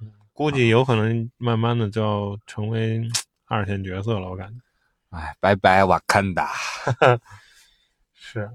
[0.00, 3.10] 嗯估计有可能慢慢的就要成为嗯
[3.46, 4.54] 二线角色了，我感觉
[5.16, 6.50] 哎，拜拜瓦坎达。
[8.14, 8.50] 是。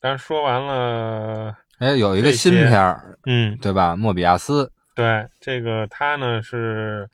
[0.00, 3.96] 但是说完了，哎，有一个新片儿，嗯，对吧？
[3.96, 4.70] 莫比亚斯。
[4.94, 7.10] 对，这个他呢是，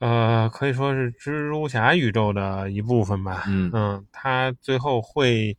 [0.00, 3.44] 呃，可以说是蜘蛛侠宇宙的一部分吧。
[3.46, 5.56] 嗯嗯，他最后会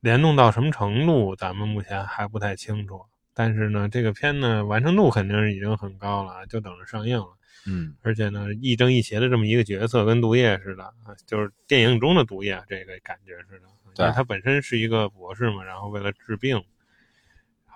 [0.00, 3.02] 联动到什么程度，咱们目前还不太清楚。
[3.34, 7.36] 但是呢，这个片呢完成度肯定是已经很高了，就等着上映了。
[7.66, 13.66] 嗯，而且呢，亦正亦邪的这么一个角色，跟毒液似的啊，就是电影中的毒液这个感觉似的。
[13.98, 16.62] 因为对他本身是一个博士嘛，然后为了治病，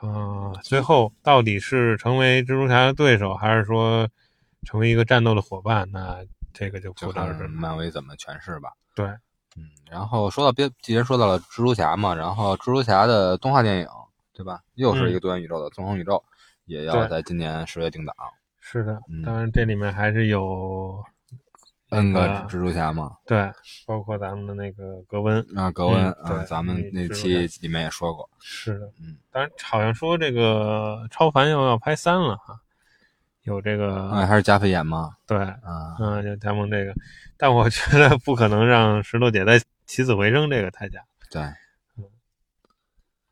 [0.00, 4.08] 啊、最后到底是成为蜘蛛侠的对手，还是说
[4.66, 5.88] 成为一个战斗的伙伴？
[5.92, 7.46] 那这个就就不知道是。
[7.48, 8.70] 漫威怎么诠释吧。
[8.94, 9.06] 对，
[9.56, 13.88] 嗯，然后说到别，既然说到了蜘蛛侠嘛，然后蜘蛛侠的动画电影，
[14.32, 14.60] 对吧？
[14.74, 16.22] 又是一个多元宇宙的纵横宇宙，
[16.66, 18.14] 也要在今年十月定档。
[18.58, 21.02] 是的嗯，当然这里面还是有
[21.88, 23.50] N 个蜘蛛侠嘛，对，
[23.86, 25.44] 包括咱们的那个格温。
[25.56, 32.60] 啊，格温嗯啊，咱们那期里面也说过，是的，嗯，当然好像说这个超凡又要拍三了哈，
[33.50, 35.10] 有这个、哎，还是加菲演吗？
[35.26, 36.94] 对，啊，嗯，就加盟这个，
[37.36, 41.00] 但我觉得不可能让石头姐再起死回生，这个太假。
[41.30, 41.42] 对，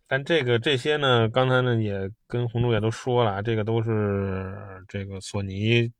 [0.06, 4.56] 但这个这些呢，刚才呢也跟红珠也都说了啊，这个都是
[4.88, 5.90] 这个索尼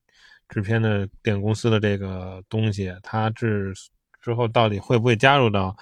[0.48, 3.72] 制片的电影公司的这个东西，它制
[4.20, 5.76] 之后到底会不会加入到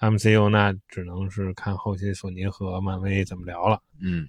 [0.00, 3.80] MCU，那只能是看后期索尼和漫威怎么聊了。
[4.00, 4.28] 嗯，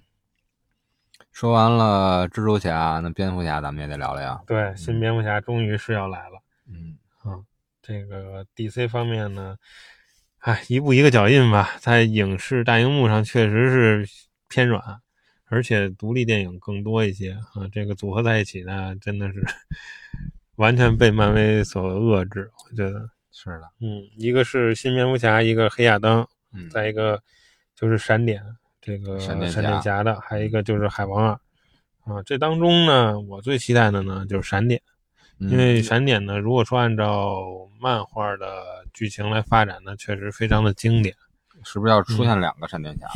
[1.32, 4.40] 说完了蜘蛛侠，那蝙蝠侠咱们也得聊聊呀。
[4.46, 6.42] 对，新蝙蝠侠终于是要来了。
[6.68, 7.40] 嗯啊，
[7.80, 9.56] 这个 DC 方面呢，
[10.40, 14.08] 哎，一步一个脚印吧，在影视大荧幕上确实是
[14.48, 15.00] 偏软，
[15.46, 17.66] 而且独立电影更多一些啊。
[17.72, 19.42] 这个组合在一起呢，真的是
[20.56, 22.50] 完全被漫威所遏制。
[22.68, 27.22] 我觉得是的，嗯，一个是新蝙蝠侠，一个黑亚当，嗯，再一个
[27.74, 28.42] 就是闪电，
[28.90, 29.50] 这个闪电
[29.82, 31.30] 侠的，还有一个就是海王二
[32.04, 32.20] 啊。
[32.26, 34.80] 这当中呢，我最期待的呢就是闪电。
[35.38, 37.40] 因为闪电呢，如果说按照
[37.80, 38.46] 漫画的
[38.92, 41.14] 剧情来发展呢，确实非常的经典。
[41.62, 43.12] 是不是要出现两个闪电侠了？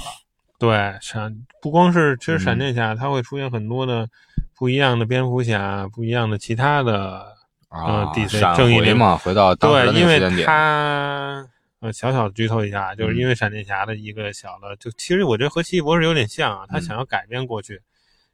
[0.59, 4.09] 对，闪不光是其实闪嗯电侠，它会出现很多的
[4.55, 7.27] 不一样的蝙蝠侠，不一样的其他的
[7.69, 10.47] 啊嗯，DC 正义联盟嘛，回到当时的对，因为那个时间点。
[10.47, 11.47] 它
[11.85, 17.81] 呃小小剧透一下，就是嗯因为闪电侠的一个小的，就其实我觉得和奇异博士有点像啊，他嗯想要改变过去，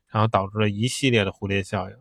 [0.08, 1.96] 然后导致了一系列的蝴蝶效应。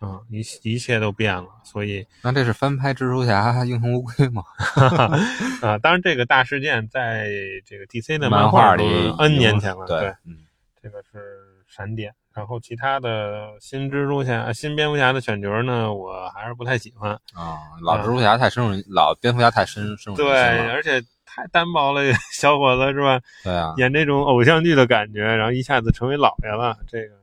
[0.00, 4.42] 啊、一一切都变了，所以那这是翻拍蜘蛛侠英雄无归吗？
[5.60, 7.28] 啊，当然这个大事件在
[7.66, 8.84] 这个 DC 的漫画里
[9.18, 10.38] N 年前了，对，嗯
[10.82, 12.14] 这个是闪点。
[12.34, 17.12] 然后其他的新蜘蛛侠、新蝙蝠侠的选角呢，我还是不太喜欢。
[17.34, 20.72] 啊，老蜘蛛侠太深入人，老蝙蝠侠太深深入对，人心了。
[20.74, 22.00] 而且太单薄了，
[22.32, 23.20] 小伙子是吧？
[23.42, 26.78] 对啊，演这种偶像剧的感觉，然后一下子成为老爷了。
[26.88, 27.14] 这个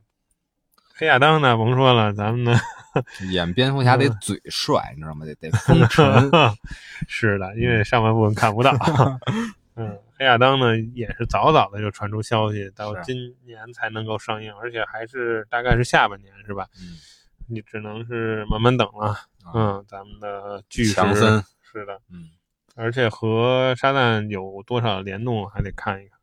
[0.93, 2.59] 黑亚当呢，甭说了，咱们呢，
[3.31, 5.25] 演蝙蝠侠得嗯嘴帅，你知道吗？
[5.25, 6.29] 得得风尘。
[7.07, 8.71] 是的，因为上半部分看不到。
[9.75, 16.67] 嗯，黑亚当呢也是早早的就传出消息，到今年才能够上映，而且还是大概是下半年，是吧？
[16.79, 16.97] 嗯，
[17.47, 19.07] 你只能是慢慢等了。
[19.07, 22.25] 啊，嗯，咱们的巨石强森，是的，嗯，
[22.75, 26.17] 而且和沙赞有多少联动还得看一看。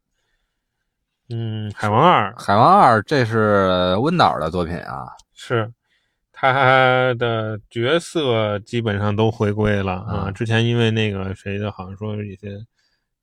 [1.31, 5.73] 嗯，海王二海王二这是温导的作品啊，是
[6.33, 10.25] 他的角色基本上都回归了啊。
[10.27, 12.59] 嗯之前因为那个谁的，好像说是一些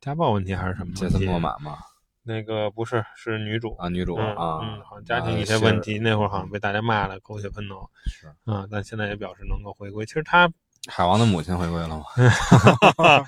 [0.02, 1.26] 家暴问题还是什么杰森问题？
[1.28, 1.78] 莫玛吗，
[2.24, 10.04] 那个不是，是女主啊，女主嗯啊，嗯，好像家庭呃一些问题，那会儿好像被大家骂的狗血喷头是啊，但现在也表示能够回归。
[10.06, 10.52] 其实他
[10.88, 12.04] 海王的母亲回归了吗？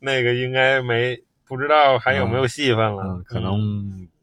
[0.00, 3.54] 那个应该没不知道还有没有戏份了，嗯，可能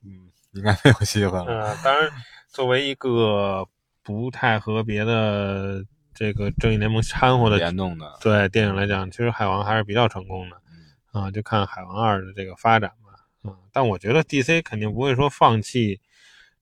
[0.04, 1.46] 嗯，应该没有戏份了。
[1.48, 2.08] 嗯，当然，
[2.50, 3.68] 作为一个
[4.04, 10.69] 不太和别的这个正义联盟掺和的联动的，对电影来讲，其实海王还是比较成功的嗯
[11.12, 13.50] 啊，就看海王二的这个发展吧。
[13.50, 16.00] 啊，但我觉得 DC 肯定不会说放弃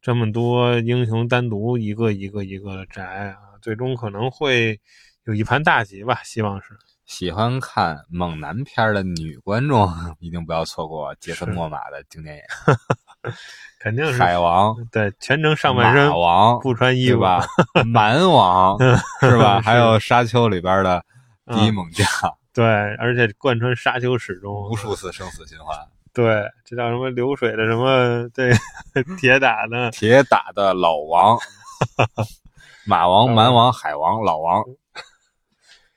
[0.02, 4.80] 这么多英雄单独一个一个一个的摘啊，最终可能会
[5.26, 6.78] 有一盘大棋吧，希望是。
[7.06, 12.44] 喜欢看猛男片的女观众 一定不要错过杰森是莫玛的经典演
[13.80, 17.46] 肯定是海王、对全程上半身马王，不穿衣服对吧？
[17.88, 18.78] 蛮王
[19.22, 19.62] 是吧？
[19.64, 21.02] 还有沙丘里边的
[21.54, 22.06] 第一嗯猛将，
[22.58, 22.66] 对，
[22.96, 25.78] 而且贯穿沙丘始终，无数次生死循环，
[26.12, 28.52] 对，这叫什么流水的什么对
[29.20, 31.38] 铁打的， 铁打的老王，
[32.88, 34.64] 马王、嗯蛮王、海王、老王，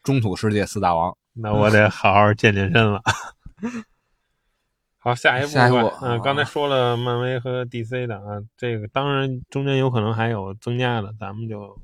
[0.03, 1.17] 中土世界四大王。
[1.33, 3.01] 那我得好好健健身了。
[4.99, 5.99] 好，下一步下一步吧。
[6.03, 11.75] 嗯、刚才说了漫威和 DC 的啊，这个当然中间有可能还有增加的，咱们就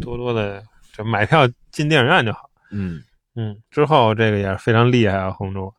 [0.00, 2.48] 多多的就买票进电影院就好。
[2.70, 3.02] 嗯，
[3.36, 5.72] 嗯，之后这个也是非常厉害啊，红柱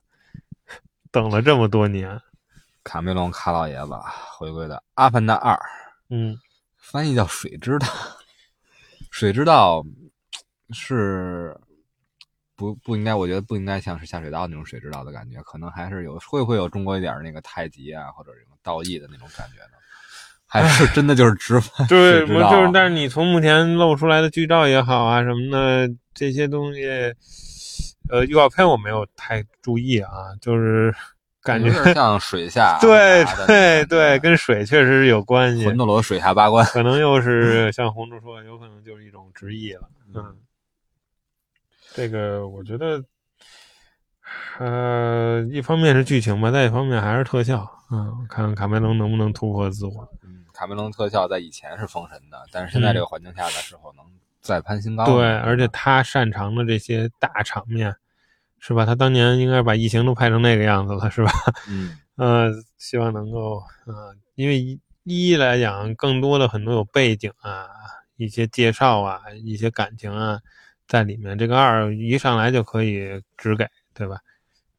[1.11, 2.19] 等了这么多年。
[2.83, 3.91] 卡梅隆卡老爷子
[4.37, 5.53] 回归的《阿凡达二》，
[6.09, 6.37] 嗯，
[6.77, 7.87] 翻译叫《水之道》。
[9.09, 9.83] 水之道
[10.71, 11.57] 是
[12.55, 19.77] 不不应该，我觉得不应该像是下水道那种水之道的感觉，可能还是有会不会有中国一点那个太极啊或者什么道义的那种感觉呢？
[20.47, 26.87] 还是真的就是直翻 对，就是，但是你从目前露出来的剧照也好啊什么的这些东西，
[28.09, 30.91] 呃，预告片我没有太注意啊，就是
[31.43, 35.77] 感觉像水下 对对对，跟水确实有关系魂。
[35.77, 36.65] 斗罗水下八关。
[36.65, 39.87] 可能又是 像红柱说的，有可能就是一种直译了。
[40.15, 40.35] 嗯，
[41.93, 43.03] 这个我觉得，
[44.57, 47.69] 呃，一方面是剧情吧，再一方面还是特效。
[47.91, 50.09] 嗯，看看卡梅隆能不能突破自我。
[50.23, 54.03] 嗯，卡梅隆特效在以前是封神的，但是现在这个环境下的时候能
[54.45, 55.03] 再攀新高。
[55.03, 57.93] 嗯对，而且他擅长的这些大场面，
[58.59, 58.85] 是吧？
[58.85, 61.31] 他当年应该把异形都拍成那个样子了，是吧？
[61.67, 67.67] 嗯，呃，希望能够，呃，因为一一来讲，更多的很多有背景啊，
[68.17, 70.39] 一些介绍啊，一些感情啊，
[70.87, 71.37] 在里面。
[71.37, 74.19] 这个二一上来就可以只给，对吧？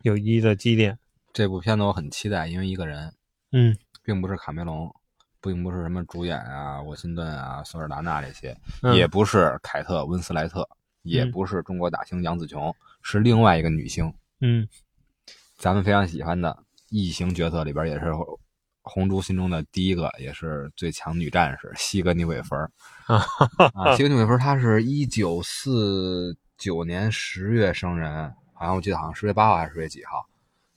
[0.03, 0.99] 有一的积淀。
[1.33, 3.13] 这部片子我很期待，因为一个人，
[3.53, 4.95] 嗯并不是卡梅隆，
[5.47, 10.69] 并不是什么主演啊，沃辛顿啊，索尔达纳这些，嗯也不是凯特温斯莱特，
[11.03, 14.69] 也嗯不是中国大星杨紫琼，是另外一个女星，嗯
[15.57, 16.57] 咱们非常喜欢的
[16.91, 18.13] 异形角色里边，也是
[18.83, 22.71] 红猪心中的第一个，也是最强女战士西格尼韦弗儿
[23.07, 23.25] 啊
[23.75, 23.97] 啊。
[23.97, 30.25] 西格尼韦弗儿她是一九四九年十月生人，好像我记得好像十月八号还是十月几号，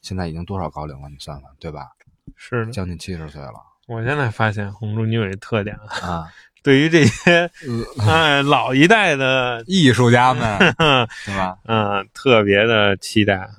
[0.01, 1.09] 现在已经多少高龄了？
[1.09, 1.89] 你算算，对吧？
[2.35, 2.65] 是。
[2.71, 6.33] 将近七十岁了我现在发现红猪你有一特点啊，啊。
[6.61, 7.49] 对于这些
[7.97, 10.59] 呃，哎老一代的，艺术家们，
[11.25, 11.57] 对吧？
[11.63, 13.49] 嗯，特别的期待啊。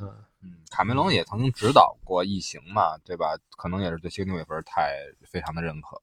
[0.42, 3.36] 嗯，卡梅隆也曾经指导过《异形》嘛，对吧？
[3.56, 6.00] 可能也是对西格尼韦弗太非常的认可，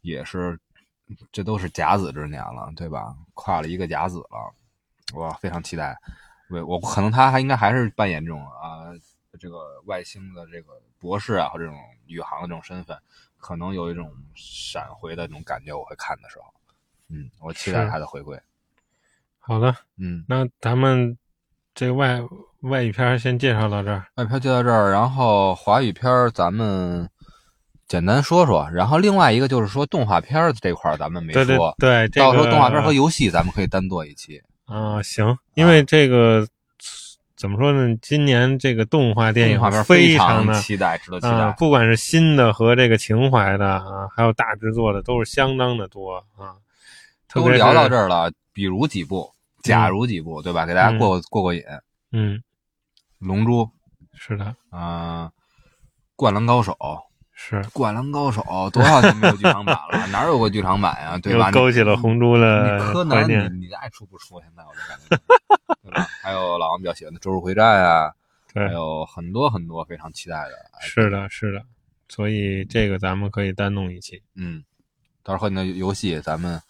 [0.00, 0.58] 也是
[1.30, 3.14] 这都是甲子之年了，对吧？
[3.34, 4.54] 跨了一个甲子了，
[5.12, 5.94] 我非常期待。
[6.48, 8.88] 我我可能他还应该还是扮演这种啊、
[9.38, 12.96] 这个外星的这个博士啊，或这种宇航的这种身份，
[13.38, 15.72] 可能有一种闪回的那种感觉。
[15.72, 16.44] 我会看的时候，
[17.08, 18.38] 嗯，我期待是他的回归。
[19.38, 21.16] 好的，嗯，那咱们
[21.74, 22.20] 这个外
[22.60, 24.06] 外语片先介绍到这儿。
[24.16, 27.08] 外片就到这儿，然后华语片咱们
[27.86, 34.42] 简单说说，然后另外一个就是说动画片儿这块咱们没对对说，对，这个到时候动画片和游戏咱们可以单做一期。
[34.66, 36.46] 啊行，因为这个
[37.38, 37.96] 怎么说呢？
[38.02, 41.52] 今年这个动画电影动画面非常的期待，值得期啊，待。
[41.52, 46.58] 不管是新的和这个情怀的啊，还有大制作的，都是相当的多啊。
[47.28, 49.32] 特别是都聊到这儿了，比如几部，
[49.62, 50.66] 假如几部，对吧？
[50.66, 51.62] 给大家过过过瘾。
[52.10, 52.42] 嗯，
[53.18, 53.70] 龙珠，
[54.14, 55.30] 是的，嗯、
[56.16, 56.76] 灌篮高手，
[57.40, 60.06] 是灌篮高手多少年没有剧场版了？
[60.10, 61.16] 哪有过剧场版呀？
[61.22, 61.52] 对吧？
[61.52, 63.28] 勾起了红猪你的柯南。
[63.28, 64.40] 你你爱出不出？
[64.40, 65.16] 现在我就感觉，
[65.84, 66.04] 对吧？
[66.20, 68.12] 还有老王比较喜欢的《周日回战》啊，
[68.52, 70.50] 对还，有很多很多非常期待的。
[70.80, 71.62] 是的，是的。
[72.08, 74.20] 所以这个咱们可以单弄一期。
[74.34, 74.64] 嗯，
[75.22, 76.60] 到时候和你的游戏咱们，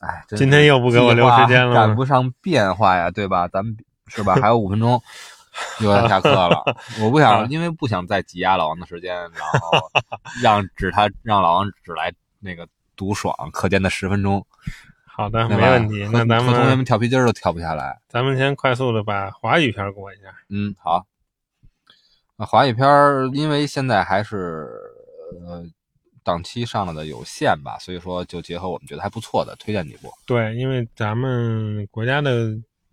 [0.00, 3.46] 哎，今天又不给我留时间了赶不上变化呀，对吧？
[3.46, 3.76] 咱们
[4.06, 4.36] 是吧？
[4.40, 5.00] 还有五分钟
[5.80, 6.62] 又要下课了，
[7.02, 9.90] 我不啊想，因为不想再挤压老王的时间，然后
[10.42, 14.44] 让 只他让老王只来那个独爽课间的十分钟，
[15.04, 16.08] 好的，没问题。
[16.10, 18.00] 那咱们同学们们跳皮筋都跳不下来。
[18.08, 20.22] 咱们先快速的把华语片过一下。
[20.48, 21.04] 嗯，好。
[22.36, 22.86] 那华语片，
[23.34, 24.70] 因为现在还是
[25.46, 25.62] 呃
[26.24, 30.10] 档期上了的有限吧，所以说就结合我们觉得还不错的，推荐几部。
[30.26, 32.48] 对，因为咱们国家的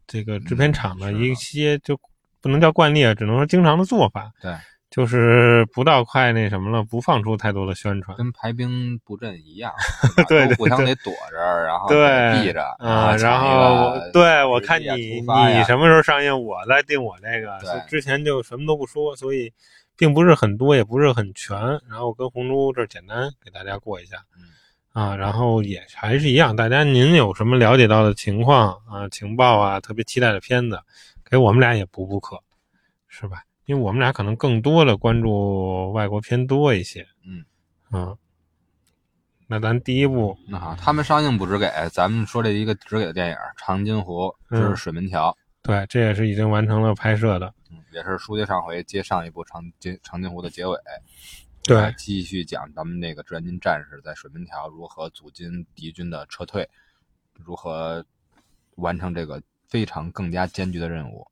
[0.05, 1.97] 这个制片厂的一些就
[2.42, 4.54] 不能叫惯例啊，只能说经常的做法，对，
[4.90, 8.18] 就是不到快那什么了，不放出太多的宣传。
[8.18, 9.72] 跟排兵布阵一样，
[10.28, 17.58] 对对吧都互相得躲着，然后对避着啊，然后对我看你你什么时候上映，我再定我这个。
[17.60, 19.52] 对所以之前就什么都不说，所以
[19.98, 21.58] 并不是很多，也不是很全。
[21.90, 24.48] 然后跟红猪这儿简单给大家过一下嗯
[24.92, 30.80] 啊，然后也还是一样，大家您有什么了解到的情况啊、情报啊，特别期待的片子，
[31.30, 32.41] 给我们俩也补补课，
[33.07, 33.43] 是吧？
[33.65, 37.05] 因为我们俩可能更多的关注外国偏多一些。
[37.23, 37.45] 嗯
[37.91, 38.17] 啊，
[39.47, 45.30] 那咱第一部那好，他们上映不只给，咱们说这一个只给的电影《长津湖这是水门桥》，
[45.61, 47.53] 对，这也是已经完成了拍摄的。
[47.71, 50.75] 嗯，也是书接上回接上一部长津长津湖的结尾，
[51.63, 56.67] 对继续讲咱们那个志愿军战士在水门桥如何阻击敌军的撤退，
[57.34, 58.03] 如何
[58.77, 61.26] 完成这个非常更加艰巨的任务，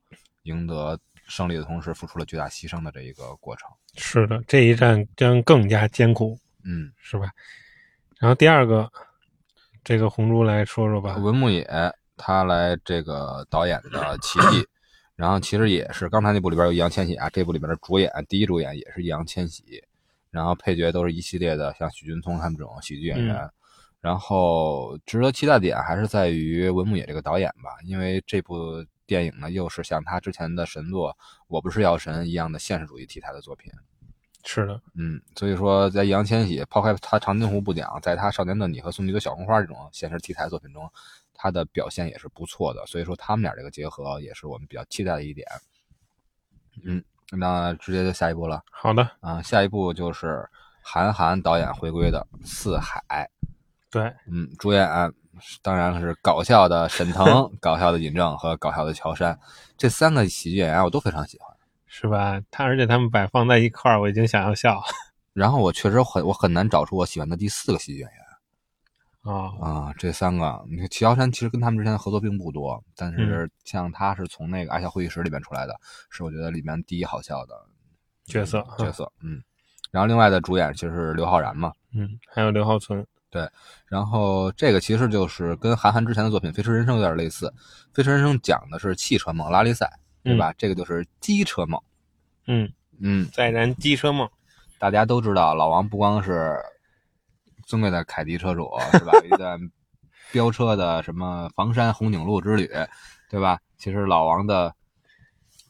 [0.43, 3.67] 赢得胜利的同时付出了巨大牺牲的这一个过程。
[3.95, 7.31] 是的，这一战将更加艰苦，嗯，是吧？
[8.19, 8.91] 然后第二个，
[9.83, 11.17] 这个红猪来说说吧。
[11.17, 11.67] 文牧野
[12.15, 14.63] 他来这个导演的《奇迹
[15.15, 19.83] 》，然后其实也是刚才那部里边有易烊千玺啊，这部里边的主演第一主演也是易烊千玺，
[20.31, 23.49] 然后配角都是一系列的像许君聪他们这种喜剧演员。
[23.99, 31.11] 然后值得期待点还是在于文牧野这个导演吧，因为这部电影呢又是像他之前的神作
[31.47, 33.71] 《我不是药神》一样的现实主义题材的作品。
[34.45, 40.89] 是的，嗯，所以说在易烊千玺抛开他长津湖不讲，在他少年的你和送你朵小红花这种现实题材作品中，
[41.33, 42.85] 他的表现也是不错的。
[42.85, 45.45] 所以说他们俩这个结合也是我们比较期待的一点。
[46.85, 50.47] 嗯，那直接就下一步了好的，啊，下一步就是
[50.81, 53.01] 韩寒导演回归的《四海》。
[53.97, 54.87] 对，嗯，主演
[55.61, 57.25] 当然是搞笑的沈腾、
[57.61, 59.37] 搞笑的尹正和搞笑的乔杉，
[59.77, 61.47] 这三个喜剧演员我都非常喜欢。
[61.85, 62.39] 是吧？
[62.51, 64.81] 他而且他们摆放在一块儿，我已经想要笑
[65.33, 69.33] 然后我确实很我很难找出我喜欢的第四个喜剧演员。
[69.33, 75.75] 啊啊，这三个，你看齐瑶山其实跟他们之间的合作并不多，但嗯是像他是从那个《爱笑会议室》里面出来的，
[76.09, 77.53] 是我觉得里面第一好笑的
[78.25, 79.41] 角色角色，嗯。
[79.91, 83.05] 然后另外的主演其实是刘昊然嘛，嗯，还有刘浩存，
[83.87, 87.47] 然后这个其实就是跟韩寒之前的作品《飞驰人生》有点类似，
[87.95, 89.89] 《飞驰人生》讲的是汽车梦拉力赛，
[90.23, 90.53] 对吧？
[90.57, 91.81] 这个就是机车梦，
[92.47, 94.29] 嗯，嗯，再燃机车梦，
[94.79, 96.57] 大家都知道，老王不光是
[97.65, 99.11] 尊贵的凯迪车主，是吧？
[99.25, 99.59] 一段
[100.31, 102.69] 飙车的什么房山红景路之旅，
[103.29, 103.59] 对吧？
[103.77, 104.73] 其实老王的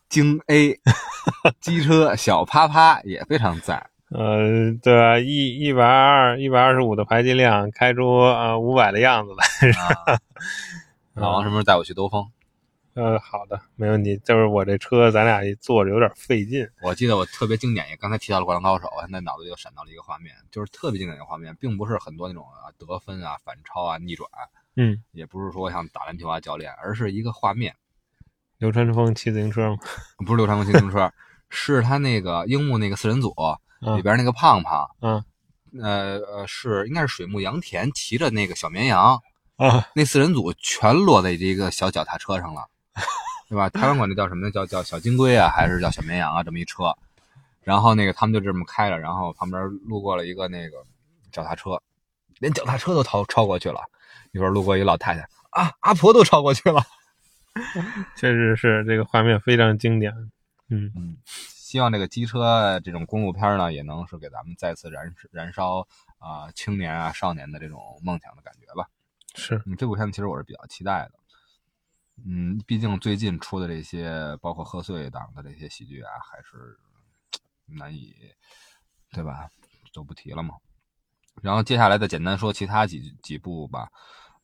[0.10, 0.80] 京 A
[1.60, 5.20] 机车小啪啪也非常赞，呃，对吧？
[5.20, 9.72] 一一百二一百二十五的排气量，开出呃五百的样子来。
[11.14, 12.26] 啊、老王什么时候带我去兜风？
[12.93, 14.18] 呃，好的，没问题。
[14.24, 16.68] 就是我这车，咱俩一坐着有点费劲。
[16.82, 24.28] 我记得我特别经典，也刚才提到了《灌篮高手》，我现在脑子里又闪到了一个画面，就是特别经典的画面，并不是很多那种啊得分啊、反超啊、逆转，
[24.78, 27.76] 嗯，也不是说像打篮球啊教练，而是一个画面，
[28.58, 29.78] 流川枫骑自行车吗，
[30.26, 31.12] 不是流川枫骑自行车，
[31.49, 33.32] 是他那个樱木那个四人组
[33.80, 35.23] 里啊边那个胖胖，嗯
[35.82, 39.21] 呃呃是应该是水木洋田骑着那个小绵羊，
[39.57, 42.67] 啊那四人组全落在这个小脚踏车上了，
[43.49, 43.69] 对吧？
[43.69, 44.51] 台湾管这叫什么呢？
[44.51, 46.43] 叫叫小金龟啊，还是叫小绵羊啊？
[46.43, 46.95] 这么一车，
[47.61, 50.78] 然后那个他们就这么开着，然后旁边路过了一个那个
[51.32, 51.82] 脚踏车，
[52.39, 53.82] 连脚踏车都超超过去了。
[54.34, 55.21] 一会儿路过一老太太
[55.51, 56.84] 啊，阿婆都超过去了。
[58.15, 60.13] 确实是这个画面非常经典。
[60.69, 61.17] 嗯嗯，
[61.68, 65.86] 希望这个机车这种公路片呢，也能是给咱们再次燃燃烧
[66.18, 68.89] 啊、青年啊少年的这种梦想的感觉吧。
[69.36, 71.20] 是，嗯，这部片子其实我是比较期待的。
[72.26, 76.78] 嗯，毕竟最近出的这些，包括贺岁档的这些喜剧啊，还是
[77.65, 78.15] 难以，
[79.11, 79.49] 对吧？
[79.91, 80.55] 就不提了嘛。
[81.41, 83.89] 然后接下来再简单说其他几几部吧。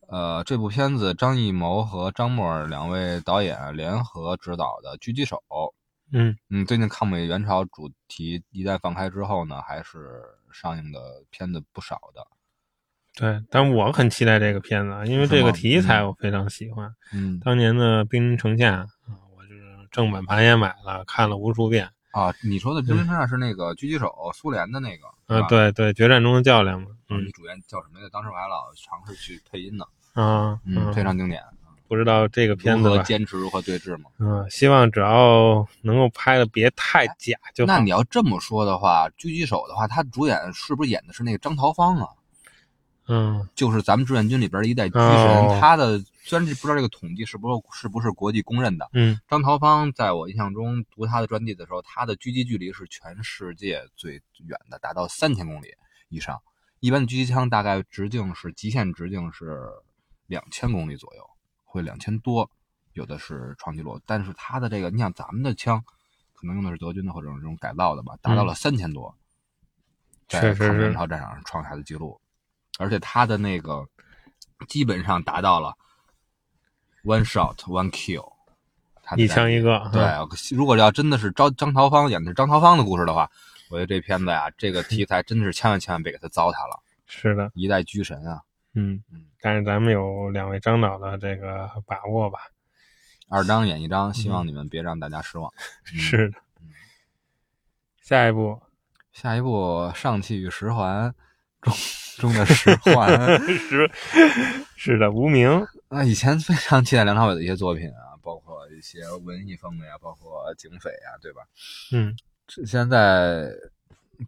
[0.10, 5.42] 呃，这部片子张艺谋和张默两位导演联合执导的《狙击手》。
[6.14, 11.00] 嗯嗯，最近抗美援朝主题一旦放开之后呢，还是上映的
[11.32, 12.26] 片子不少的。
[13.16, 16.94] 对，但我很期待这个片子，啊，因为这个题材我非常喜欢。
[17.14, 18.88] 嗯当年的《兵临城下》啊，
[19.36, 21.90] 我就是正版盘也买了，看了无数遍。
[22.12, 25.08] 啊，你说的《兵临城下》是那个狙击手，苏联的那个。
[25.26, 26.90] 呃，是吧对对，决战中的较量嘛。
[27.10, 28.10] 嗯你主演叫什么来着？
[28.10, 29.86] 当时我还老尝试去配音呢。
[30.14, 31.42] 啊，嗯，非常经典。
[31.94, 33.04] 不知道这个片如何子？
[33.04, 34.10] 坚持如何对峙嘛？
[34.18, 37.72] 嗯，希望只要能够拍的别太假就好。
[37.72, 42.08] 那你要这么说的话，狙击手的话，他主演是不是演的是那个张桃芳啊？
[43.08, 54.14] 嗯就是咱们志愿军里边的一代狙神，哦他的虽然这不知道这个统计是不是是不是国际公认的，嗯张桃芳在我印象中读他的传记的时候，他的狙击距离是全世界最
[54.48, 55.68] 远的，达到三千公里
[56.10, 56.42] 以上。
[56.80, 59.70] 一般的狙击枪大概直径是极限直径是
[60.28, 61.30] 两千公里左右，
[61.74, 62.48] 会两千多，
[62.94, 64.00] 有的是创纪录。
[64.06, 65.84] 但是他的这个，你想咱们的枪，
[66.34, 69.16] 可能用的是德军的或者这种改造的吧，达到了三千多，
[70.28, 72.22] 在确实是抗美援朝战场上创下的记录。
[72.78, 73.88] 而且他的那个
[74.68, 75.76] 基本上达到了
[77.04, 78.32] one shot one kill，
[79.02, 79.90] 他一枪一个。
[79.92, 83.30] 对嗯，如果要真的是张张桃芳演的是张桃芳的故事的话，
[83.72, 86.80] 我觉得这片子呀，这个题材真的是千万千万别给他糟蹋了。
[87.08, 88.42] 是的，一代狙神啊，
[88.76, 92.40] 嗯嗯，但是咱们有两位张导的这个把握吧。
[93.30, 95.52] 二张演一张，希望你们别让大家失望。
[95.94, 96.38] 嗯是的。
[98.02, 98.62] 下一步
[99.12, 101.10] 下一步《上汽与十环》
[101.62, 101.74] 中
[102.32, 103.10] 中的十环
[103.48, 103.90] 是
[104.76, 105.66] 是的，无名。
[105.88, 111.42] 啊，以前非常期待梁朝伟的一些作品啊，包括一些文艺风的呀，包括警匪呀，对吧？
[111.94, 112.16] 嗯
[112.46, 113.50] 这现在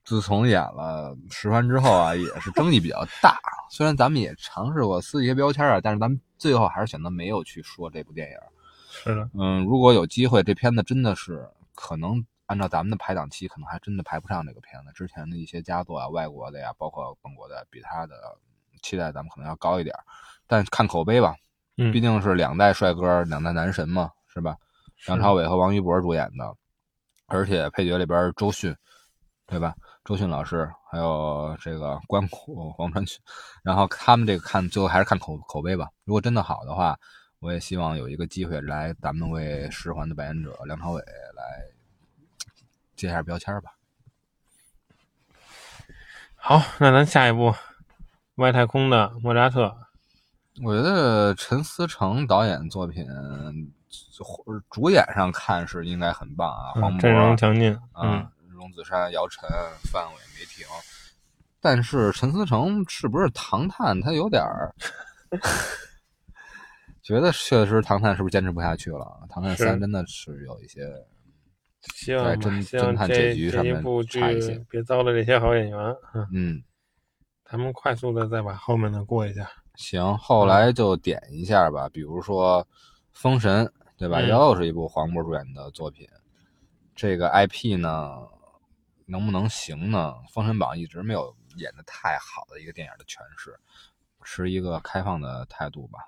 [0.04, 3.38] 自从演了十环之后啊，也是争议比较大。
[3.70, 8.38] 虽然咱们也尝试过撕一些标签啊，但是咱们最后还是选择没有去说这部电影。
[8.90, 14.92] 是的，嗯，如果有机会，这片子真的是可能按照咱们的排档期，可能还真的排不上这个片子。
[14.94, 18.16] 之前的一些佳作啊，外国的呀，包括本国的，比他的
[18.82, 19.96] 期待咱们可能要高一点。
[20.48, 21.36] 但看口碑吧，
[21.78, 24.56] 嗯，毕竟是两代帅哥，两代男神嘛，是吧？
[25.08, 26.56] 梁朝伟和王一博主演的，
[27.26, 28.74] 而且配角里边周迅，
[29.46, 29.76] 对吧？
[30.06, 33.20] 周迅老师，还有这个关谷、黄传群，
[33.64, 35.90] 然后他们这个看最后还是看口口碑吧。
[36.04, 36.96] 如果真的好的话，
[37.40, 41.64] 我也希望有一个机会来咱们为十环的扮演者梁朝伟来
[42.96, 43.72] 接一下标签吧。
[46.36, 47.56] 好，那咱下一步，
[48.36, 49.76] 外太空的莫扎特。
[50.64, 53.08] 我觉得陈思诚导演作品，
[54.70, 57.76] 主演上看是应该很棒啊，黄渤、嗯阵容强劲。
[57.92, 59.48] 啊，荣梓杉、姚晨、
[59.92, 60.66] 范伟、梅婷。
[61.60, 64.00] 但是陈思诚是不是唐探？
[64.02, 64.74] 他有点儿，
[67.02, 69.26] 觉得确实唐探是不是坚持不下去了？
[69.30, 70.82] 唐探三真的是有一些，
[71.94, 75.80] 希望在侦侦探结局上面差一些别糟了这些好演员。
[76.14, 76.64] 嗯，嗯，
[77.44, 79.50] 咱们快速的再把后面的过一下。
[79.76, 82.64] 行，后来就点一下吧，比如说
[83.12, 83.66] 《封神》，
[83.98, 84.20] 对吧？
[84.20, 86.08] 嗯又是一部黄渤主演的作品，
[86.96, 88.20] 这个 IP 呢，
[89.06, 90.14] 能不能行呢？
[90.34, 93.56] 《封神榜》一直没有演的太好的一个电影的诠释，
[94.24, 96.00] 持一个开放的态度吧。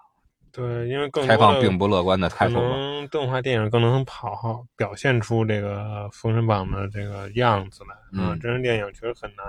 [0.52, 2.68] 对，因为更开放并不乐观的态可度可。
[2.68, 7.96] 能动画电影更能跑好表现出这个《封神榜》的这个样子来。
[8.12, 9.46] 嗯真人电影确实很难。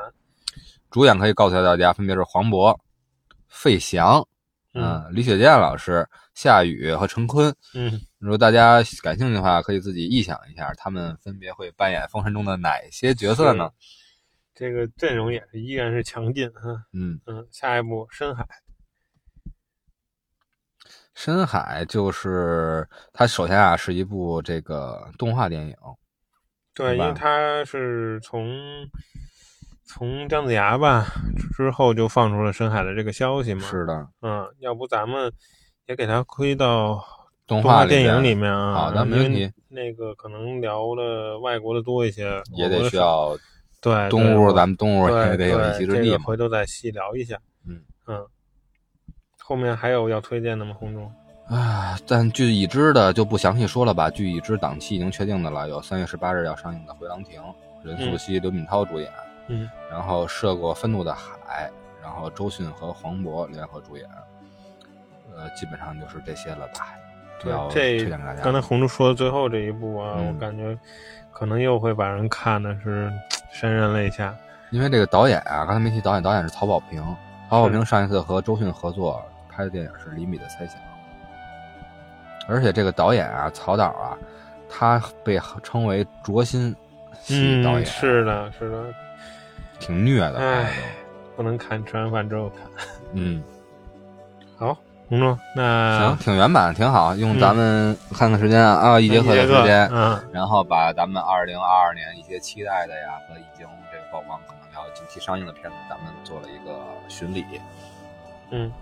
[0.91, 2.79] 主演可以告诉大家，分别是黄渤、
[3.49, 4.27] 费翔、
[4.79, 7.55] 嗯嗯，李雪健老师、夏雨和陈坤。
[7.75, 13.71] 嗯，如果大家感兴趣的话，可以自己臆想一下，他们分别会扮演《封神》中的哪些角色呢？
[14.55, 16.85] 这个阵容也是依然是强劲哈。
[16.93, 18.45] 嗯，嗯，下一部《深海》。
[21.15, 25.75] 深海就是它首先啊是一部这个动画电影，
[26.75, 28.49] 对，因为它是从
[29.89, 31.07] 从姜子牙吧
[31.57, 33.63] 之后就放出了深海的这个消息嘛。
[33.63, 35.33] 是的，嗯，要不咱们
[35.87, 37.03] 也给他推到
[37.47, 38.75] 动动画电影里面啊。
[38.75, 43.37] 好的没问题那个可能聊的外国的多一些，也得需要
[43.81, 46.05] 对东屋，咱们东屋对也得有一席之地嘛。
[46.05, 47.39] 这个回头再细聊一下。
[47.67, 48.27] 嗯嗯，
[49.39, 50.75] 后面还有要推荐的吗？
[50.79, 51.11] 红中？
[51.49, 54.11] 啊，但据已知的就不详细说了吧。
[54.11, 57.41] 据已知档期已经确定的了，有三月十八日要上映的《回廊亭》，
[57.83, 59.28] 任素汐、刘敏涛主演，嗯，
[59.91, 61.71] 然后涉过愤怒的海，
[62.03, 64.07] 然后周迅和黄渤联合主演，
[65.37, 66.95] 呃，基本上就是这些了吧。
[67.41, 68.05] 对要，这。
[68.43, 70.77] 刚才红中说的最后这一部啊，嗯我感觉
[71.33, 73.11] 可能又会把人看的是
[73.55, 74.35] 潸然泪下。
[74.71, 77.03] 因为这个导演啊，刚才没提导演，导演是曹保平。
[77.49, 80.77] 曹保平上一次和周迅合作拍的电影是《厘米的猜想》，
[82.47, 84.19] 而且这个导演啊，曹导啊，
[84.69, 86.77] 他被称为卓心
[87.23, 88.85] 系导演，嗯，是的，是的，
[89.79, 90.73] 挺虐的，哎
[91.37, 92.89] 不能看，吃完饭之后看。
[93.13, 93.43] 嗯，
[94.57, 94.77] 好，
[95.09, 97.15] 红中，那行，挺圆满，挺好。
[97.15, 107.45] 用咱们看看时间啊，啊，一节课的时间，嗯，然后把咱们二零二二年一些期待的呀和已经这个曝光可能要近期上映的片子，咱们做了一个巡礼，
[108.51, 108.73] 嗯，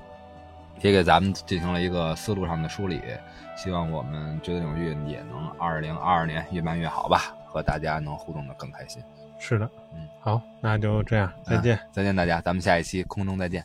[0.80, 3.02] 也给咱们进行了一个思路上的梳理。
[3.54, 9.02] 希望我们绝对领域也能二零二二年越办越好吧，和大家能互动的更开心。
[9.38, 11.76] 是的，嗯，好，那就这样，再见。
[11.76, 13.64] 啊再见大家，咱们下一期空中再见。